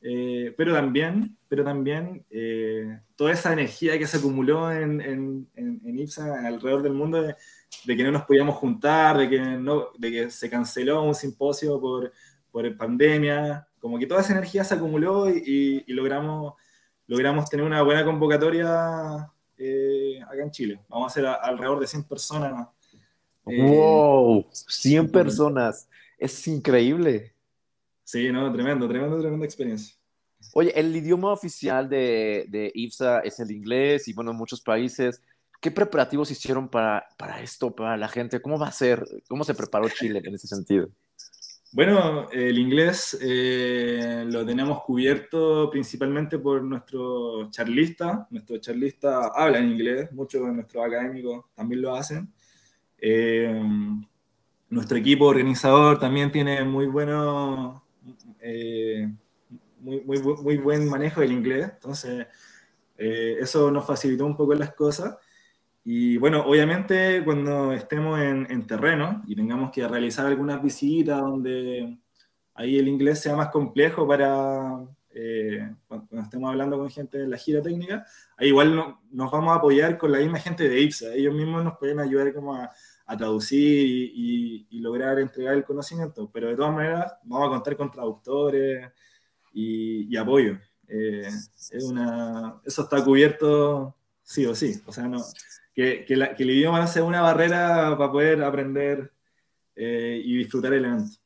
eh, 0.00 0.54
pero 0.56 0.72
también, 0.72 1.36
pero 1.46 1.62
también 1.62 2.24
eh, 2.30 3.00
toda 3.16 3.32
esa 3.32 3.52
energía 3.52 3.98
que 3.98 4.06
se 4.06 4.16
acumuló 4.16 4.72
en, 4.72 5.02
en, 5.02 5.46
en, 5.54 5.98
IPSA 5.98 6.46
alrededor 6.46 6.82
del 6.82 6.94
mundo, 6.94 7.20
de, 7.20 7.36
que 7.84 8.02
no 8.02 8.12
nos 8.12 8.22
podíamos 8.24 8.56
juntar, 8.56 9.18
de 9.18 9.28
que, 9.28 9.40
no, 9.40 9.88
de 9.98 10.10
que 10.10 10.30
se 10.30 10.48
canceló 10.48 11.02
un 11.02 11.14
simposio 11.14 11.78
por, 11.78 12.10
por 12.56 12.74
pandemia, 12.74 13.68
como 13.78 13.98
que 13.98 14.06
toda 14.06 14.22
esa 14.22 14.32
energía 14.32 14.64
se 14.64 14.72
acumuló 14.72 15.28
y, 15.28 15.84
y, 15.86 15.92
logramos, 15.92 16.54
logramos 17.06 17.50
tener 17.50 17.66
una 17.66 17.82
buena 17.82 18.02
convocatoria 18.02 19.30
eh, 19.58 20.18
acá 20.22 20.42
en 20.42 20.50
Chile. 20.50 20.80
Vamos 20.88 21.04
a 21.04 21.12
hacer 21.12 21.26
alrededor 21.26 21.80
de 21.80 21.86
100 21.86 22.04
personas. 22.04 22.66
¡Wow! 23.44 24.46
100 24.50 25.12
personas. 25.12 25.86
Es 26.16 26.48
increíble. 26.48 27.34
Sí, 28.04 28.32
no, 28.32 28.50
tremendo, 28.50 28.88
tremendo, 28.88 29.20
tremenda 29.20 29.44
experiencia. 29.44 29.94
Oye, 30.54 30.72
el 30.74 30.96
idioma 30.96 31.32
oficial 31.32 31.90
de, 31.90 32.46
de 32.48 32.72
IFSA 32.74 33.18
es 33.18 33.38
el 33.38 33.50
inglés 33.50 34.08
y 34.08 34.14
bueno, 34.14 34.30
en 34.30 34.38
muchos 34.38 34.62
países. 34.62 35.20
¿Qué 35.60 35.70
preparativos 35.70 36.30
hicieron 36.30 36.70
para, 36.70 37.06
para 37.18 37.42
esto, 37.42 37.76
para 37.76 37.98
la 37.98 38.08
gente? 38.08 38.40
¿Cómo 38.40 38.58
va 38.58 38.68
a 38.68 38.72
ser? 38.72 39.06
¿Cómo 39.28 39.44
se 39.44 39.54
preparó 39.54 39.90
Chile 39.90 40.22
en 40.24 40.34
ese 40.34 40.46
sentido? 40.46 40.88
Bueno, 41.72 42.30
el 42.30 42.58
inglés 42.58 43.18
eh, 43.20 44.24
lo 44.28 44.46
tenemos 44.46 44.82
cubierto 44.82 45.68
principalmente 45.70 46.38
por 46.38 46.62
nuestro 46.62 47.50
charlista. 47.50 48.26
Nuestro 48.30 48.58
charlista 48.58 49.28
habla 49.34 49.58
en 49.58 49.72
inglés, 49.72 50.12
muchos 50.12 50.46
de 50.46 50.52
nuestros 50.52 50.84
académicos 50.84 51.44
también 51.54 51.82
lo 51.82 51.94
hacen. 51.94 52.32
Eh, 52.98 53.62
nuestro 54.68 54.98
equipo 54.98 55.26
organizador 55.26 55.98
también 55.98 56.32
tiene 56.32 56.64
muy 56.64 56.86
bueno, 56.86 57.84
eh, 58.40 59.08
muy, 59.80 60.00
muy, 60.00 60.20
muy, 60.20 60.56
buen 60.58 60.88
manejo 60.88 61.20
del 61.20 61.32
inglés, 61.32 61.70
entonces 61.74 62.26
eh, 62.98 63.36
eso 63.40 63.70
nos 63.70 63.86
facilitó 63.86 64.26
un 64.26 64.36
poco 64.36 64.54
las 64.54 64.74
cosas. 64.74 65.16
Y 65.88 66.16
bueno, 66.16 66.42
obviamente 66.44 67.22
cuando 67.24 67.70
estemos 67.72 68.18
en, 68.18 68.50
en, 68.50 68.66
terreno 68.66 69.22
y 69.24 69.36
tengamos 69.36 69.70
que 69.70 69.86
realizar 69.86 70.26
algunas 70.26 70.60
visitas 70.60 71.20
donde 71.20 71.96
ahí 72.54 72.76
el 72.76 72.88
inglés 72.88 73.20
sea 73.20 73.36
más 73.36 73.50
complejo 73.50 74.04
para 74.04 74.80
eh, 75.10 75.72
cuando, 75.86 76.20
estemos 76.20 76.50
hablando 76.50 76.76
con 76.76 76.90
gente 76.90 77.18
de 77.18 77.28
la 77.28 77.36
gira 77.36 77.62
técnica, 77.62 78.04
ahí 78.36 78.48
igual 78.48 78.96
nos 79.12 79.30
vamos 79.30 79.52
a 79.52 79.58
apoyar 79.58 79.96
con 79.96 80.10
la 80.10 80.18
misma 80.18 80.40
gente 80.40 80.68
de 80.68 80.80
IPSA, 80.80 81.14
ellos 81.14 81.32
mismos 81.32 81.62
nos 81.62 81.78
pueden 81.78 82.00
ayudar 82.00 82.34
como 82.34 82.56
a, 82.56 82.68
a 83.06 83.16
traducir 83.16 83.86
y, 84.12 84.80
lograr 84.80 85.20
entregar 85.20 85.54
el 85.54 85.64
conocimiento, 85.64 86.28
pero 86.32 86.48
de 86.48 86.56
todas 86.56 86.74
maneras 86.74 87.14
vamos 87.22 87.46
a 87.46 87.50
contar 87.50 87.76
con 87.76 87.92
traductores 87.92 88.90
y, 89.52 90.16
apoyo. 90.16 90.58
Eh, 90.88 91.28
es 91.28 91.84
una, 91.84 92.60
eso 92.64 92.82
está 92.82 93.04
cubierto 93.04 93.94
sí 94.24 94.44
o 94.46 94.54
sí, 94.56 94.82
o 94.84 94.92
sea, 94.92 95.06
no, 95.06 95.22
que, 95.76 96.06
que, 96.06 96.14
el 96.14 96.50
idioma 96.50 96.80
no 96.80 96.86
sea 96.86 97.04
una 97.04 97.20
barrera 97.20 97.94
para 97.96 98.10
poder 98.10 98.42
aprender 98.42 99.12
eh, 99.76 100.20
y 100.24 100.38
disfrutar 100.38 100.72
el 100.72 100.86
evento. 100.86 101.18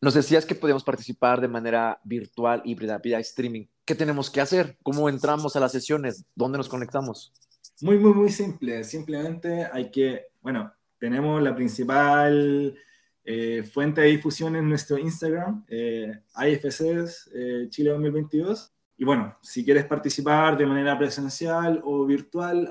Nos 0.00 0.14
decías 0.14 0.44
que 0.44 0.56
podíamos 0.56 0.82
participar 0.82 1.40
de 1.40 1.46
manera 1.46 2.00
virtual, 2.02 2.60
híbrida, 2.64 2.98
vía 2.98 3.20
streaming. 3.20 3.66
¿Qué 3.84 3.94
tenemos 3.94 4.28
que 4.28 4.40
hacer? 4.40 4.76
¿Cómo 4.82 5.08
entramos 5.08 5.54
a 5.54 5.60
las 5.60 5.70
sesiones? 5.70 6.24
¿Dónde 6.34 6.58
nos 6.58 6.68
conectamos? 6.68 7.32
Muy, 7.80 7.98
muy, 7.98 8.12
muy 8.12 8.30
simple. 8.30 8.82
Simplemente 8.82 9.68
hay 9.72 9.92
que, 9.92 10.26
bueno, 10.40 10.72
tenemos 10.98 11.40
la 11.40 11.54
principal 11.54 12.76
eh, 13.24 13.62
fuente 13.62 14.00
de 14.00 14.08
difusión 14.08 14.56
en 14.56 14.68
nuestro 14.68 14.98
Instagram, 14.98 15.64
eh, 15.68 16.12
IFCs 16.36 17.30
eh, 17.32 17.66
Chile 17.68 17.90
2022. 17.90 18.72
Y 18.98 19.04
bueno, 19.04 19.36
si 19.40 19.64
quieres 19.64 19.84
participar 19.84 20.58
de 20.58 20.66
manera 20.66 20.98
presencial 20.98 21.80
o 21.84 22.04
virtual 22.04 22.68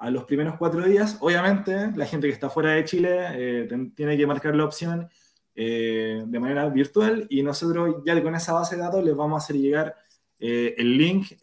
a 0.00 0.10
los 0.10 0.24
primeros 0.24 0.56
cuatro 0.56 0.84
días, 0.84 1.18
obviamente 1.20 1.92
la 1.94 2.06
gente 2.06 2.26
que 2.26 2.32
está 2.32 2.50
fuera 2.50 2.72
de 2.72 2.84
Chile 2.84 3.68
tiene 3.94 4.16
que 4.16 4.26
marcar 4.26 4.56
la 4.56 4.64
opción 4.64 5.08
de 5.54 6.38
manera 6.40 6.68
virtual 6.68 7.26
y 7.28 7.42
nosotros 7.42 7.96
ya 8.04 8.20
con 8.22 8.34
esa 8.34 8.54
base 8.54 8.76
de 8.76 8.82
datos 8.82 9.04
les 9.04 9.14
vamos 9.14 9.40
a 9.40 9.44
hacer 9.44 9.56
llegar 9.56 9.94
el 10.38 10.96
link 10.96 11.34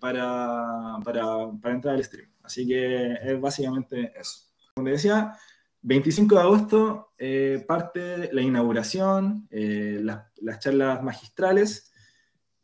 para, 0.00 0.98
para, 1.04 1.24
para 1.60 1.74
entrar 1.74 1.94
al 1.94 2.04
stream. 2.04 2.28
Así 2.42 2.66
que 2.66 3.12
es 3.22 3.40
básicamente 3.40 4.12
eso. 4.18 4.40
Como 4.74 4.88
decía, 4.88 5.34
25 5.82 6.34
de 6.34 6.40
agosto 6.40 7.08
eh, 7.18 7.64
parte 7.66 8.32
la 8.32 8.40
inauguración, 8.40 9.48
eh, 9.50 10.00
las, 10.02 10.58
charlas 10.60 11.02
magistrales. 11.02 11.91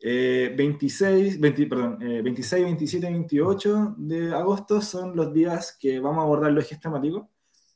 26, 0.01 1.35
eh, 1.35 1.67
perdón, 1.67 1.99
26, 1.99 2.63
27 2.63 3.09
y 3.09 3.11
28 3.11 3.95
de 3.97 4.33
agosto 4.33 4.81
son 4.81 5.15
los 5.15 5.33
días 5.33 5.77
que 5.79 5.99
vamos 5.99 6.19
a 6.19 6.23
abordar 6.23 6.51
los 6.51 6.63
ejes 6.63 6.79
temáticos. 6.79 7.27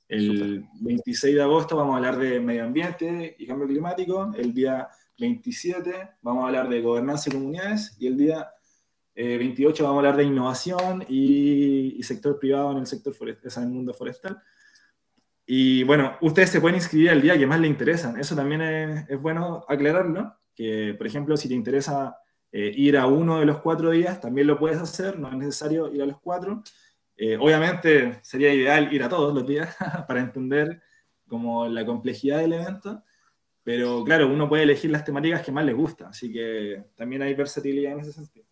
El 0.08 0.65
26 0.82 1.36
de 1.36 1.42
agosto 1.42 1.75
vamos 1.75 1.94
a 1.94 1.98
hablar 1.98 2.18
de 2.18 2.39
medio 2.39 2.63
ambiente 2.63 3.36
y 3.38 3.48
cambio 3.48 3.68
climático. 3.68 4.32
El 4.38 4.53
día 4.53 4.88
27 5.20 6.12
vamos 6.22 6.44
a 6.44 6.48
hablar 6.48 6.70
de 6.70 6.82
gobernanza 6.82 7.30
y 7.30 7.34
comunidades. 7.34 7.96
Y 8.00 8.08
el 8.08 8.18
día 8.18 8.50
28 9.15 9.84
vamos 9.84 9.96
a 9.96 10.00
hablar 10.00 10.18
de 10.18 10.24
innovación 10.24 11.06
y, 11.08 12.01
sector 12.03 12.39
privado 12.39 12.72
en 12.72 12.80
el 12.80 12.88
sector 12.88 13.13
forestal, 13.13 13.63
en 13.63 13.70
el 13.70 13.75
mundo 13.75 13.94
forestal. 13.94 14.42
Y 15.46 15.84
bueno, 15.84 16.18
ustedes 16.22 16.51
se 16.51 16.62
pueden 16.62 16.77
inscribir 16.77 17.10
al 17.10 17.22
día 17.22 17.38
que 17.38 17.48
más 17.48 17.60
les 17.60 17.70
interesan. 17.70 18.20
Eso 18.20 18.36
también 18.36 18.62
es, 18.62 19.10
es 19.10 19.22
bueno 19.22 19.65
aclararlo, 19.68 20.36
que 20.55 20.93
por 20.98 21.07
ejemplo, 21.07 21.38
si 21.38 21.48
te 21.48 21.53
interesa 21.53 22.17
eh, 22.51 22.72
ir 22.75 22.98
a 22.98 23.07
uno 23.07 23.39
de 23.39 23.45
los 23.45 23.62
cuatro 23.62 23.91
días, 23.91 24.22
también 24.22 24.48
lo 24.48 24.60
puedes 24.60 24.77
hacer, 24.79 25.19
no 25.19 25.29
es 25.29 25.36
necesario 25.36 25.93
ir 25.93 26.01
a 26.01 26.05
los 26.05 26.19
cuatro. 26.19 26.63
Eh, 27.17 27.38
obviamente 27.38 28.19
sería 28.24 28.53
ideal 28.53 28.93
ir 28.93 29.03
a 29.03 29.10
todos 29.10 29.33
los 29.33 29.45
días 29.45 29.75
para 30.07 30.19
entender 30.19 30.81
como 31.27 31.67
la 31.67 31.86
complejidad 31.86 32.39
del 32.39 32.53
evento, 32.53 33.03
pero 33.63 34.03
claro, 34.03 34.27
uno 34.27 34.50
puede 34.50 34.63
elegir 34.63 34.91
las 34.91 35.05
temáticas 35.05 35.41
que 35.41 35.51
más 35.51 35.65
les 35.65 35.75
gusta, 35.75 36.10
así 36.10 36.31
que 36.31 36.83
también 36.95 37.22
hay 37.22 37.33
versatilidad 37.33 37.93
en 37.93 38.00
ese 38.01 38.13
sentido. 38.13 38.45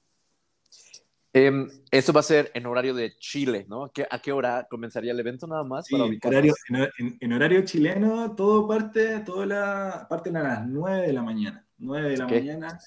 Eh, 1.34 1.52
esto 1.92 2.12
va 2.12 2.20
a 2.20 2.24
ser 2.24 2.52
en 2.54 2.66
horario 2.66 2.94
de 2.94 3.16
Chile, 3.18 3.66
¿no? 3.70 3.90
¿A 4.10 4.20
qué 4.20 4.32
hora 4.32 4.68
comenzaría 4.70 5.14
el 5.14 5.20
evento 5.20 5.48
nada 5.48 5.64
más? 5.64 5.86
Sí, 5.86 5.96
horario, 5.96 6.54
en, 6.98 7.34
horario 7.34 7.64
chileno, 7.64 8.36
todo 8.36 8.68
parte, 8.68 9.20
toda 9.20 9.46
la, 9.46 10.08
parte 10.10 10.30
a 10.30 10.44
las 10.44 10.68
9 10.68 11.08
de 11.08 11.14
la 11.14 11.22
mañana. 11.22 11.66
9 11.82 12.10
de 12.10 12.18
la 12.18 12.28
mañana. 12.28 12.80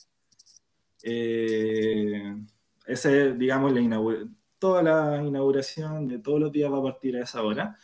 Eh, 1.02 2.36
ese, 2.86 3.34
digamos, 3.34 3.72
la 3.72 4.28
toda 4.58 4.82
la 4.82 5.22
inauguración 5.22 6.08
de 6.08 6.18
todos 6.18 6.40
los 6.40 6.50
días 6.50 6.72
va 6.72 6.78
a 6.78 6.82
partir 6.82 7.16
a 7.16 7.24
esa 7.24 7.42
hora. 7.42 7.76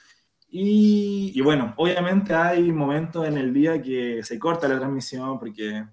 Y, 0.48 1.32
y, 1.34 1.40
bueno, 1.42 1.74
obviamente 1.76 2.34
hay 2.34 2.72
momentos 2.72 3.26
en 3.28 3.36
el 3.36 3.52
día 3.52 3.80
que 3.80 4.22
se 4.22 4.38
corta 4.38 4.66
la 4.66 4.78
transmisión 4.78 5.38
porque 5.38 5.84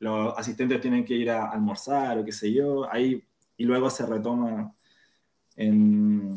los 0.00 0.36
asistentes 0.36 0.80
tienen 0.80 1.04
que 1.04 1.14
ir 1.14 1.30
a 1.30 1.50
almorzar 1.50 2.18
o 2.18 2.24
qué 2.24 2.32
sé 2.32 2.52
yo. 2.52 2.90
Hay 2.90 3.22
y 3.58 3.64
luego 3.64 3.90
se 3.90 4.06
retoma 4.06 4.72
en, 5.56 6.34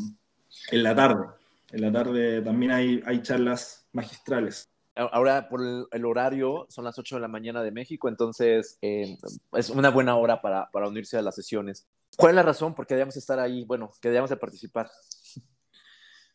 en, 0.71 0.83
la 0.83 0.95
tarde. 0.95 1.27
En 1.71 1.81
la 1.81 1.91
tarde 1.91 2.41
también 2.41 2.71
hay, 2.71 3.01
hay 3.05 3.21
charlas 3.21 3.87
magistrales. 3.93 4.70
Ahora, 4.95 5.47
por 5.47 5.61
el, 5.91 6.05
horario, 6.05 6.65
son 6.69 6.83
las 6.83 6.99
8 6.99 7.15
de 7.15 7.21
la 7.21 7.27
mañana 7.27 7.63
de 7.63 7.71
México, 7.71 8.09
entonces 8.09 8.77
eh, 8.81 9.17
es 9.53 9.69
una 9.69 9.89
buena 9.89 10.17
hora 10.17 10.41
para, 10.41 10.69
para, 10.69 10.87
unirse 10.87 11.17
a 11.17 11.21
las 11.21 11.35
sesiones. 11.35 11.87
¿Cuál 12.17 12.31
es 12.31 12.35
la 12.35 12.43
razón 12.43 12.75
por 12.75 12.85
qué 12.85 12.95
debemos 12.95 13.15
estar 13.15 13.39
ahí? 13.39 13.63
Bueno, 13.63 13.91
que 14.01 14.09
debemos 14.09 14.29
de 14.29 14.37
participar. 14.37 14.89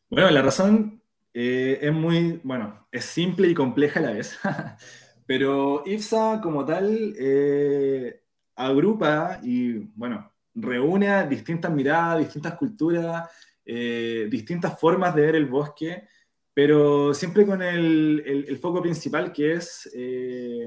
Bueno, 0.08 0.30
la 0.30 0.40
razón 0.40 1.02
eh, 1.34 1.78
es 1.82 1.92
muy, 1.92 2.40
bueno, 2.44 2.88
es 2.90 3.04
simple 3.04 3.48
y 3.48 3.54
compleja 3.54 4.00
a 4.00 4.04
la 4.04 4.12
vez. 4.12 4.38
Pero 5.26 5.82
IFSA 5.84 6.40
como 6.40 6.64
tal 6.64 7.14
eh, 7.18 8.22
agrupa 8.54 9.40
y, 9.42 9.74
bueno, 9.94 10.32
reúne 10.54 11.26
distintas 11.28 11.70
miradas, 11.70 12.20
distintas 12.20 12.54
culturas, 12.54 13.28
eh, 13.66 14.28
distintas 14.30 14.80
formas 14.80 15.14
de 15.14 15.22
ver 15.22 15.36
el 15.36 15.44
bosque, 15.44 16.08
pero 16.56 17.12
siempre 17.12 17.44
con 17.44 17.60
el, 17.60 18.22
el, 18.48 18.56
foco 18.56 18.80
principal 18.80 19.30
que 19.30 19.52
es 19.52 19.90
eh, 19.94 20.66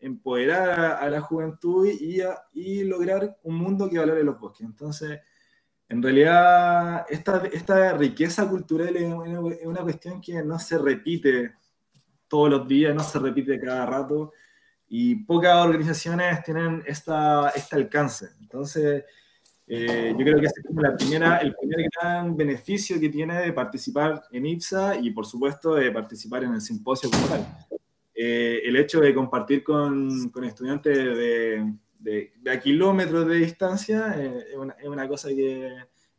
empoderar 0.00 1.00
a, 1.00 1.08
la 1.08 1.20
juventud 1.20 1.86
y, 1.86 2.20
y, 2.54 2.82
lograr 2.82 3.38
un 3.44 3.54
mundo 3.54 3.88
que 3.88 4.00
valore 4.00 4.24
los 4.24 4.36
bosques. 4.40 4.66
Entonces, 4.66 5.20
en 5.88 6.02
realidad, 6.02 7.06
esta, 7.08 7.46
esta 7.52 7.96
riqueza 7.96 8.48
cultural 8.48 8.96
es 8.96 9.14
una, 9.64 9.82
cuestión 9.82 10.20
que 10.20 10.42
no 10.42 10.58
se 10.58 10.76
repite 10.76 11.54
todos 12.26 12.50
los 12.50 12.66
días, 12.66 12.92
no 12.92 13.04
se 13.04 13.20
repite 13.20 13.60
cada 13.60 13.86
rato, 13.86 14.32
y 14.88 15.24
pocas 15.24 15.54
organizaciones 15.64 16.42
tienen 16.42 16.82
esta, 16.84 17.50
este 17.50 17.76
alcance. 17.76 18.30
Entonces, 18.40 19.04
eh, 19.68 20.14
yo 20.16 20.24
creo 20.24 20.40
que 20.40 20.46
ese 20.46 20.60
es 20.60 20.66
como 20.66 20.80
la 20.80 20.96
primera, 20.96 21.38
el 21.38 21.54
primer 21.54 21.88
gran 22.00 22.36
beneficio 22.36 22.98
que 22.98 23.08
tiene 23.08 23.40
de 23.42 23.52
participar 23.52 24.22
en 24.32 24.46
IPSA 24.46 24.96
y, 24.96 25.10
por 25.10 25.26
supuesto, 25.26 25.74
de 25.74 25.90
participar 25.90 26.44
en 26.44 26.54
el 26.54 26.60
simposio 26.60 27.10
cultural. 27.10 27.46
Eh, 28.14 28.62
el 28.64 28.76
hecho 28.76 29.00
de 29.00 29.14
compartir 29.14 29.62
con, 29.62 30.30
con 30.30 30.44
estudiantes 30.44 30.96
de, 30.96 31.72
de, 31.98 32.32
a 32.50 32.58
kilómetros 32.58 33.26
de 33.28 33.36
distancia 33.36 34.14
eh, 34.16 34.46
es, 34.50 34.56
una, 34.56 34.72
es, 34.74 34.88
una, 34.88 35.06
cosa 35.06 35.28
que 35.28 35.72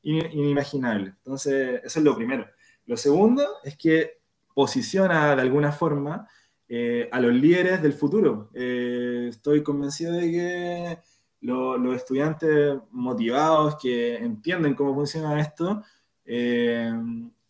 inimaginable. 0.03 1.13
Entonces, 1.17 1.81
eso 1.83 1.99
es 1.99 2.05
lo 2.05 2.15
primero. 2.15 2.47
Lo 2.85 2.97
segundo 2.97 3.45
es 3.63 3.75
que 3.77 4.19
posiciona 4.53 5.35
de 5.35 5.41
alguna 5.41 5.71
forma 5.71 6.27
eh, 6.67 7.09
a 7.11 7.19
los 7.19 7.33
líderes 7.33 7.81
del 7.81 7.93
futuro. 7.93 8.49
Eh, 8.53 9.27
estoy 9.29 9.63
convencido 9.63 10.13
de 10.13 10.31
que 10.31 10.97
los 11.41 11.95
estudiantes 11.95 12.77
motivados 12.91 13.77
que 13.81 14.15
entienden 14.17 14.75
cómo 14.75 14.93
funciona 14.93 15.39
esto, 15.39 15.83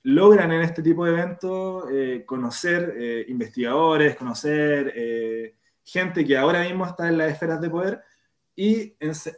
logran 0.04 0.52
en 0.52 0.62
este 0.62 0.82
tipo 0.82 1.06
de 1.06 1.12
eventos 1.12 1.86
eh, 1.92 2.24
conocer 2.26 2.96
eh, 2.98 3.26
investigadores, 3.28 4.16
conocer 4.16 4.94
eh, 4.96 5.56
gente 5.84 6.26
que 6.26 6.38
ahora 6.38 6.64
mismo 6.64 6.86
está 6.86 7.08
en 7.08 7.18
las 7.18 7.32
esferas 7.32 7.60
de 7.62 7.70
poder 7.70 8.02
y 8.56 8.94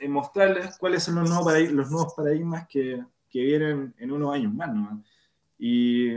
mostrarles 0.07 0.77
cuáles 0.77 1.03
son 1.03 1.15
los 1.15 1.29
nuevos, 1.29 1.71
los 1.71 1.91
nuevos 1.91 2.13
paradigmas 2.15 2.67
que, 2.67 3.03
que, 3.29 3.43
vienen 3.43 3.93
en 3.99 4.11
unos 4.11 4.33
años 4.33 4.51
más. 4.51 4.73
¿no? 4.73 5.03
Y, 5.59 6.13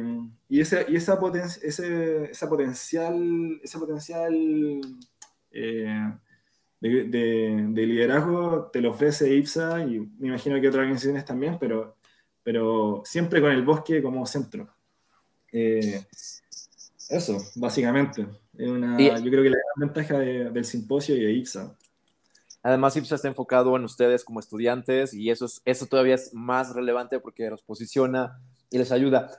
y, 0.48 0.60
ese, 0.60 0.86
y 0.88 0.96
esa, 0.96 1.20
poten 1.20 1.42
ese, 1.42 2.30
esa 2.30 2.48
potencial, 2.48 3.60
ese 3.62 3.78
potencial 3.78 4.80
de, 6.88 7.04
de, 7.04 7.66
de, 7.70 7.86
liderazgo 7.86 8.70
te 8.72 8.80
lo 8.80 8.90
ofrece 8.90 9.34
IPSA 9.34 9.84
y 9.84 10.00
me 10.18 10.28
imagino 10.28 10.60
que 10.60 10.68
otras 10.68 10.82
organizaciones 10.82 11.24
también, 11.24 11.56
pero 11.58 11.96
pero 12.44 13.02
siempre 13.04 13.40
con 13.40 13.50
el 13.50 13.64
bosque 13.64 14.00
como 14.00 14.24
centro. 14.26 14.68
Eh, 15.50 16.04
eso, 17.08 17.38
básicamente. 17.56 18.26
Es 18.56 18.68
una, 18.68 18.98
yo 18.98 19.30
creo 19.30 19.42
que 19.42 19.50
la 19.50 19.56
gran 19.56 19.92
ventaja 19.92 20.18
del 20.18 20.64
simposio 20.64 21.16
y 21.16 21.24
de 21.24 21.32
IPSA. 21.32 21.76
Además, 22.62 22.96
IPSA 22.96 23.16
está 23.16 23.28
enfocado 23.28 23.74
en 23.76 23.84
ustedes 23.84 24.24
como 24.24 24.40
estudiantes 24.40 25.12
y 25.12 25.30
eso, 25.30 25.46
es, 25.46 25.60
eso 25.64 25.86
todavía 25.86 26.14
es 26.14 26.32
más 26.34 26.74
relevante 26.74 27.18
porque 27.18 27.48
los 27.50 27.62
posiciona 27.62 28.38
y 28.70 28.78
les 28.78 28.92
ayuda. 28.92 29.30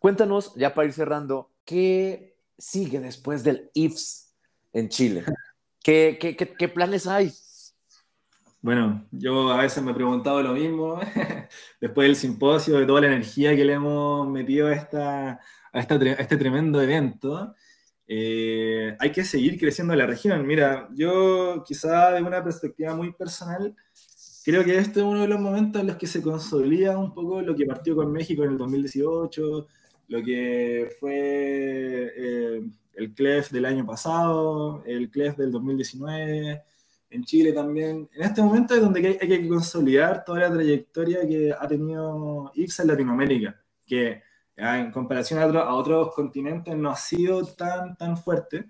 Cuéntanos, 0.00 0.54
ya 0.54 0.74
para 0.74 0.86
ir 0.86 0.94
cerrando, 0.94 1.50
¿qué 1.64 2.36
sigue 2.56 3.00
después 3.00 3.44
del 3.44 3.70
IPS 3.74 4.34
en 4.72 4.88
Chile? 4.88 5.24
¿Qué, 5.82 6.18
qué, 6.20 6.36
qué, 6.36 6.52
qué 6.54 6.68
planes 6.68 7.06
hay? 7.06 7.32
Bueno, 8.60 9.06
yo 9.12 9.50
a 9.50 9.62
veces 9.62 9.82
me 9.84 9.92
he 9.92 9.94
preguntado 9.94 10.42
lo 10.42 10.52
mismo, 10.52 10.98
después 11.80 12.08
del 12.08 12.16
simposio, 12.16 12.78
de 12.78 12.86
toda 12.86 13.00
la 13.02 13.06
energía 13.06 13.54
que 13.54 13.64
le 13.64 13.74
hemos 13.74 14.28
metido 14.28 14.66
a, 14.66 14.74
esta, 14.74 15.40
a, 15.72 15.80
este 15.80 16.36
tremendo 16.36 16.82
evento. 16.82 17.54
Eh, 18.08 18.96
hay 18.98 19.12
que 19.12 19.22
seguir 19.24 19.58
creciendo 19.58 19.92
en 19.92 20.00
la 20.00 20.06
región. 20.06 20.44
Mira, 20.46 20.88
yo 20.94 21.62
quizá 21.64 22.10
de 22.12 22.22
una 22.22 22.42
perspectiva 22.42 22.94
muy 22.96 23.12
personal, 23.12 23.76
creo 24.44 24.64
que 24.64 24.78
este 24.78 25.00
es 25.00 25.06
uno 25.06 25.22
de 25.22 25.28
los 25.28 25.40
momentos 25.40 25.80
en 25.80 25.88
los 25.88 25.96
que 25.96 26.06
se 26.06 26.22
consolida 26.22 26.98
un 26.98 27.14
poco 27.14 27.40
lo 27.42 27.54
que 27.54 27.66
partió 27.66 27.94
con 27.94 28.10
México 28.12 28.44
en 28.44 28.52
el 28.52 28.58
2018, 28.58 29.66
lo 30.08 30.22
que 30.22 30.90
fue 30.98 32.12
eh, 32.16 32.62
el 32.98 33.14
CLEF 33.14 33.50
del 33.50 33.64
año 33.64 33.86
pasado, 33.86 34.82
el 34.84 35.08
CLEF 35.08 35.36
del 35.36 35.52
2019 35.52 36.62
en 37.10 37.24
Chile 37.24 37.52
también. 37.52 38.08
En 38.12 38.22
este 38.22 38.42
momento 38.42 38.74
es 38.74 38.80
donde 38.80 39.18
hay, 39.20 39.28
que 39.28 39.48
consolidar 39.48 40.24
toda 40.24 40.40
la 40.40 40.52
trayectoria 40.52 41.26
que 41.26 41.54
ha 41.58 41.66
tenido 41.68 42.50
IPSA 42.54 42.82
en 42.82 42.88
Latinoamérica, 42.88 43.60
que 43.86 44.22
ah, 44.58 44.80
en 44.80 44.90
comparación 44.90 45.40
a, 45.40 45.74
otros 45.74 46.12
continentes 46.12 46.76
no 46.76 46.90
ha 46.90 46.96
sido 46.96 47.44
tan, 47.46 47.96
tan 47.96 48.16
fuerte. 48.16 48.66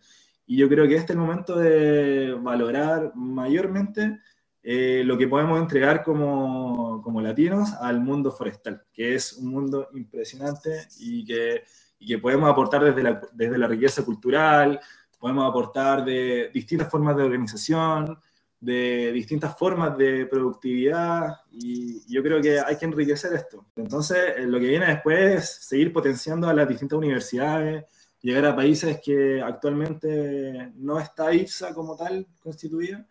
Y 0.47 0.59
yo 0.59 0.69
creo 0.69 0.87
que 0.87 0.95
este 0.97 1.12
es 1.12 1.17
el 1.17 1.23
momento 1.23 1.59
de 1.59 2.35
valorar 2.35 3.12
mayormente 3.14 4.19
eh, 4.62 5.03
lo 5.07 5.17
que 5.17 5.27
podemos 5.27 5.59
entregar 5.59 6.05
como, 6.05 7.01
como, 7.03 7.23
latinos 7.23 7.73
al 7.81 8.01
mundo 8.01 8.31
forestal, 8.31 8.83
que 8.93 9.14
es 9.14 9.33
un 9.35 9.49
mundo 9.49 9.88
impresionante 9.95 10.87
y 10.99 11.25
que, 11.25 11.62
y 11.99 12.07
que 12.07 12.19
podemos 12.19 12.51
aportar 12.51 12.85
desde 12.85 13.03
la, 13.03 13.21
desde 13.33 13.59
la 13.59 13.67
riqueza 13.67 14.05
cultural, 14.05 14.81
podemos 15.19 15.49
aportar 15.49 16.05
de 16.05 16.51
distintas 16.53 16.91
formas 16.91 17.17
de 17.17 17.25
organización, 17.25 18.19
de 18.61 19.13
distintas 19.13 19.57
formas 19.57 19.97
de 19.97 20.27
productividad 20.27 21.37
y 21.53 22.03
yo 22.13 22.23
creo 22.23 22.41
que 22.41 22.59
hay 22.59 22.77
que 22.77 22.85
enriquecer 22.85 23.33
esto. 23.33 23.67
Entonces, 23.77 24.19
eh, 24.37 24.47
lo 24.47 24.59
que 24.59 24.69
viene 24.69 24.87
después 24.87 25.19
es 25.37 25.67
seguir 25.67 25.93
potenciando 25.93 26.49
a 26.49 26.55
las 26.55 26.69
distintas 26.69 26.99
universidades, 26.99 27.85
llegar 28.21 28.47
a 28.47 28.57
países 28.57 29.01
que 29.05 29.41
actualmente 29.41 30.73
no 30.77 30.99
está 30.99 31.33
IPSA 31.33 31.73
como 31.73 31.97
tal 31.97 32.27
constituida 32.43 33.07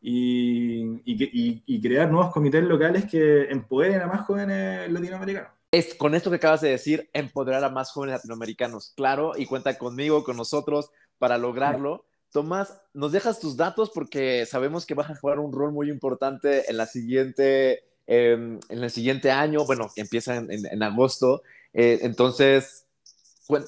y, 0.00 1.02
y, 1.04 1.80
crear 1.80 2.10
nuevos 2.10 2.32
comités 2.32 2.64
locales 2.64 3.04
que 3.04 3.42
empoderen 3.50 4.00
a 4.00 4.06
más 4.06 4.22
jóvenes 4.22 4.90
latinoamericanos. 4.90 5.59
Es, 5.72 5.94
con 5.94 6.14
esto 6.16 6.30
que 6.30 6.36
acabas 6.36 6.60
de 6.60 6.70
decir, 6.70 7.08
empoderar 7.12 7.62
a 7.62 7.68
más 7.68 7.92
jóvenes 7.92 8.16
latinoamericanos, 8.16 8.92
claro, 8.96 9.32
y 9.36 9.46
cuenta 9.46 9.78
conmigo, 9.78 10.24
con 10.24 10.36
nosotros 10.36 10.90
para 11.18 11.38
lograrlo. 11.38 12.06
Tomás, 12.32 12.80
nos 12.92 13.12
dejas 13.12 13.38
tus 13.38 13.56
datos 13.56 13.90
porque 13.90 14.46
sabemos 14.46 14.84
que 14.84 14.94
vas 14.94 15.10
a 15.10 15.14
jugar 15.14 15.38
un 15.38 15.52
rol 15.52 15.72
muy 15.72 15.88
importante 15.88 16.68
en 16.68 16.76
la 16.76 16.86
siguiente, 16.86 17.84
em, 18.06 18.58
en 18.68 18.82
el 18.82 18.90
siguiente 18.90 19.30
año, 19.30 19.64
bueno, 19.64 19.88
que 19.94 20.00
empieza 20.00 20.36
en, 20.36 20.82
agosto. 20.82 21.42
Eh, 21.72 22.00
entonces, 22.02 22.86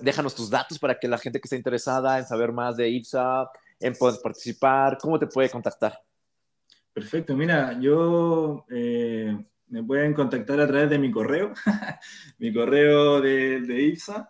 déjanos 0.01 0.35
tus 0.35 0.51
datos 0.51 0.79
para 0.81 0.99
que 0.99 1.07
la 1.07 1.19
gente 1.19 1.41
que 1.41 1.47
esté 1.47 1.57
interesada 1.57 2.19
en 2.19 2.27
saber 2.27 2.51
más 2.51 2.77
de 2.77 2.89
IPSA, 2.89 3.49
en 3.79 3.95
poder 3.95 4.21
participar, 4.21 4.99
¿cómo 5.01 5.19
te 5.19 5.27
puede 5.29 5.51
contactar? 5.51 6.01
Perfecto, 6.93 7.37
mira, 7.37 7.79
yo 7.81 8.65
eh, 8.71 9.37
me 9.73 9.83
pueden 9.83 10.13
contactar 10.13 10.61
a 10.61 10.67
través 10.67 10.91
de 10.91 10.99
mi 10.99 11.11
correo, 11.11 11.55
mi 12.39 12.53
correo 12.53 13.23
de, 13.23 13.63
de 13.63 13.83
IPSA. 13.83 14.29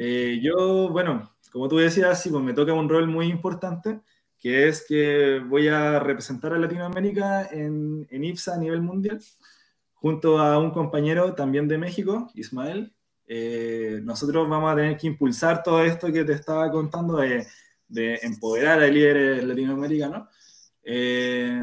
Eh, 0.00 0.40
yo, 0.42 0.88
bueno, 0.88 1.32
como 1.52 1.68
tú 1.68 1.76
decías, 1.76 2.20
sí, 2.20 2.28
pues 2.28 2.42
me 2.42 2.54
toca 2.54 2.72
un 2.72 2.88
rol 2.88 3.06
muy 3.06 3.26
importante, 3.26 4.00
que 4.36 4.66
es 4.66 4.84
que 4.86 5.40
voy 5.46 5.68
a 5.68 6.00
representar 6.00 6.52
a 6.52 6.58
Latinoamérica 6.58 7.46
en, 7.52 8.04
en 8.10 8.24
IPSA 8.24 8.54
a 8.54 8.58
nivel 8.58 8.82
mundial, 8.82 9.20
junto 9.94 10.40
a 10.40 10.58
un 10.58 10.72
compañero 10.72 11.34
también 11.34 11.68
de 11.68 11.78
México, 11.78 12.28
Ismael. 12.34 12.92
Eh, 13.28 14.00
nosotros 14.02 14.48
vamos 14.48 14.72
a 14.72 14.76
tener 14.76 14.96
que 14.96 15.06
impulsar 15.06 15.62
todo 15.62 15.84
esto 15.84 16.12
que 16.12 16.24
te 16.24 16.32
estaba 16.32 16.68
contando 16.72 17.18
de, 17.18 17.46
de 17.86 18.18
empoderar 18.22 18.80
a 18.80 18.88
líderes 18.88 19.44
latinoamericanos 19.44 20.28
eh, 20.82 21.62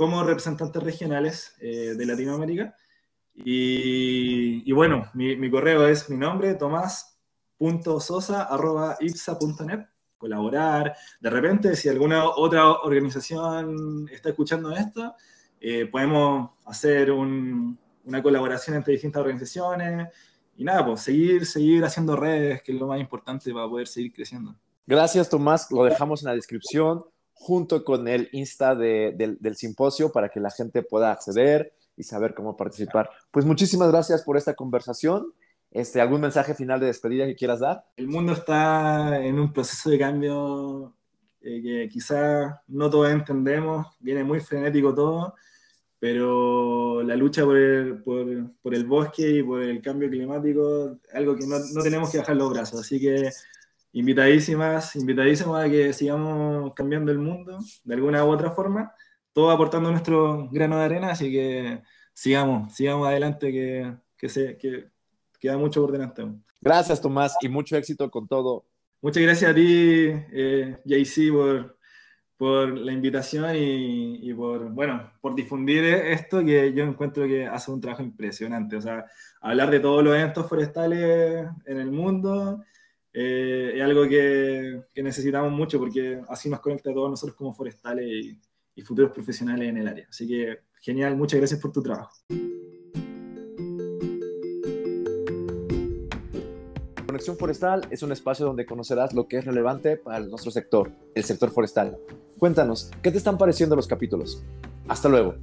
como 0.00 0.24
representantes 0.24 0.82
regionales 0.82 1.54
eh, 1.60 1.92
de 1.94 2.06
Latinoamérica. 2.06 2.74
Y, 3.34 4.72
bueno, 4.72 5.10
mi, 5.12 5.50
correo 5.50 5.86
es 5.86 6.08
mi 6.08 6.16
nombre, 6.16 6.54
Tomás 6.54 7.20
sosa.ipsa.net, 8.00 9.80
colaborar. 10.16 10.96
De 11.20 11.28
repente, 11.28 11.76
si 11.76 11.90
alguna 11.90 12.24
otra 12.30 12.70
organización 12.70 14.08
está 14.10 14.30
escuchando 14.30 14.74
esto, 14.74 15.14
eh, 15.60 15.84
podemos 15.84 16.52
hacer 16.64 17.10
una 17.10 18.22
colaboración 18.22 18.76
entre 18.76 18.94
distintas 18.94 19.20
organizaciones 19.20 20.08
y 20.56 20.64
nada, 20.64 20.86
pues 20.86 21.02
seguir, 21.02 21.44
seguir 21.44 21.84
haciendo 21.84 22.16
redes, 22.16 22.62
que 22.62 22.72
es 22.72 22.80
lo 22.80 22.86
más 22.86 23.00
importante 23.00 23.52
para 23.52 23.68
poder 23.68 23.86
seguir 23.86 24.14
creciendo. 24.14 24.56
Gracias, 24.86 25.28
Tomás. 25.28 25.70
Lo 25.70 25.84
dejamos 25.84 26.22
en 26.22 26.28
la 26.28 26.34
descripción 26.34 27.04
junto 27.40 27.84
con 27.84 28.06
el 28.06 28.28
Insta 28.32 28.76
del, 28.76 29.38
del 29.40 29.56
simposio 29.56 30.12
para 30.12 30.28
que 30.28 30.38
la 30.38 30.50
gente 30.50 30.82
pueda 30.82 31.10
acceder 31.10 31.72
y 31.96 32.04
saber 32.04 32.34
cómo 32.34 32.56
participar. 32.56 33.10
Pues 33.32 33.44
muchísimas 33.44 33.90
gracias 33.90 34.22
por 34.22 34.36
esta 34.36 34.54
conversación 34.54 35.32
este, 35.70 36.00
¿Algún 36.00 36.20
mensaje 36.20 36.54
final 36.54 36.80
de 36.80 36.86
despedida 36.86 37.26
que 37.26 37.36
quieras 37.36 37.60
dar? 37.60 37.84
El 37.96 38.08
mundo 38.08 38.32
está 38.32 39.24
en 39.24 39.38
un 39.38 39.52
proceso 39.52 39.88
de 39.88 39.98
cambio 39.98 40.94
eh, 41.40 41.62
que 41.62 41.88
quizás 41.88 42.54
no 42.66 42.90
todos 42.90 43.10
entendemos, 43.10 43.86
viene 44.00 44.24
muy 44.24 44.40
frenético 44.40 44.92
todo, 44.92 45.34
pero 46.00 47.02
la 47.04 47.14
lucha 47.14 47.44
por 47.44 47.56
el, 47.56 48.02
por, 48.02 48.26
por 48.60 48.74
el, 48.74 48.84
bosque 48.84 49.30
y 49.30 49.42
por 49.44 49.62
el 49.62 49.80
cambio 49.80 50.10
climático, 50.10 50.98
algo 51.14 51.36
que 51.36 51.46
no, 51.46 51.56
no, 51.72 51.82
tenemos 51.82 52.10
que 52.10 52.18
dejar 52.18 52.36
los 52.36 52.52
brazos. 52.52 52.80
Así 52.80 53.00
que 53.00 53.30
invitadísimas, 53.92 54.94
invitadísimas 54.96 55.64
a 55.64 55.70
que 55.70 55.92
sigamos 55.92 56.72
cambiando 56.74 57.10
el 57.10 57.18
mundo 57.18 57.58
de 57.84 57.94
alguna 57.94 58.24
u 58.24 58.28
otra 58.28 58.50
forma, 58.50 58.92
todo 59.32 59.50
aportando 59.50 59.90
nuestro 59.90 60.48
grano 60.50 60.78
de 60.78 60.84
arena, 60.84 61.10
así 61.10 61.30
que 61.30 61.82
sigamos, 62.12 62.74
sigamos 62.74 63.08
adelante, 63.08 63.50
que, 63.52 63.94
que, 64.16 64.28
se, 64.28 64.56
que 64.56 64.90
queda 65.38 65.56
mucho 65.56 65.80
por 65.80 65.92
delante. 65.92 66.24
Gracias, 66.60 67.00
Tomás, 67.00 67.36
y 67.40 67.48
mucho 67.48 67.76
éxito 67.76 68.10
con 68.10 68.28
todo. 68.28 68.66
Muchas 69.00 69.22
gracias 69.22 69.50
a 69.50 69.54
ti, 69.54 70.10
eh, 70.32 70.76
JC, 70.84 71.32
por, 71.32 71.78
por 72.36 72.78
la 72.78 72.92
invitación 72.92 73.56
y, 73.56 74.28
y, 74.28 74.34
por, 74.34 74.70
bueno, 74.70 75.10
por 75.20 75.34
difundir 75.34 75.84
esto 75.84 76.44
que 76.44 76.72
yo 76.74 76.84
encuentro 76.84 77.26
que 77.26 77.46
hace 77.46 77.70
un 77.70 77.80
trabajo 77.80 78.02
impresionante. 78.02 78.76
O 78.76 78.80
sea, 78.80 79.06
hablar 79.40 79.70
de 79.70 79.80
todos 79.80 80.04
los 80.04 80.14
eventos 80.14 80.46
forestales 80.46 81.48
en 81.64 81.78
el 81.78 81.90
mundo 81.90 82.62
eh, 83.12 83.72
es 83.74 83.82
algo 83.82 84.08
que, 84.08 84.82
que, 84.94 85.02
necesitamos 85.02 85.52
mucho 85.52 85.78
porque 85.78 86.20
así 86.28 86.48
nos 86.48 86.60
conecta 86.60 86.90
a 86.90 86.94
todos 86.94 87.10
nosotros 87.10 87.36
como 87.36 87.52
forestales 87.52 88.06
y, 88.06 88.40
y 88.74 88.82
futuros 88.82 89.12
profesionales 89.12 89.68
en 89.68 89.78
el 89.78 89.88
área. 89.88 90.06
Así 90.08 90.26
que 90.26 90.58
genial, 90.80 91.16
muchas 91.16 91.38
gracias 91.38 91.60
por 91.60 91.72
tu 91.72 91.82
trabajo. 91.82 92.12
Conexión 97.06 97.36
Forestal 97.36 97.86
es 97.90 98.02
un 98.02 98.12
espacio 98.12 98.46
donde 98.46 98.64
conocerás 98.64 99.12
lo 99.12 99.26
que 99.26 99.38
es 99.38 99.44
relevante 99.44 99.96
para 99.96 100.20
nuestro 100.20 100.50
sector, 100.50 100.92
el 101.14 101.24
sector 101.24 101.50
forestal. 101.50 101.98
Cuéntanos, 102.38 102.90
¿qué 103.02 103.10
te 103.10 103.18
están 103.18 103.36
pareciendo 103.36 103.76
los 103.76 103.86
capítulos? 103.86 104.42
Hasta 104.88 105.08
luego. 105.08 105.34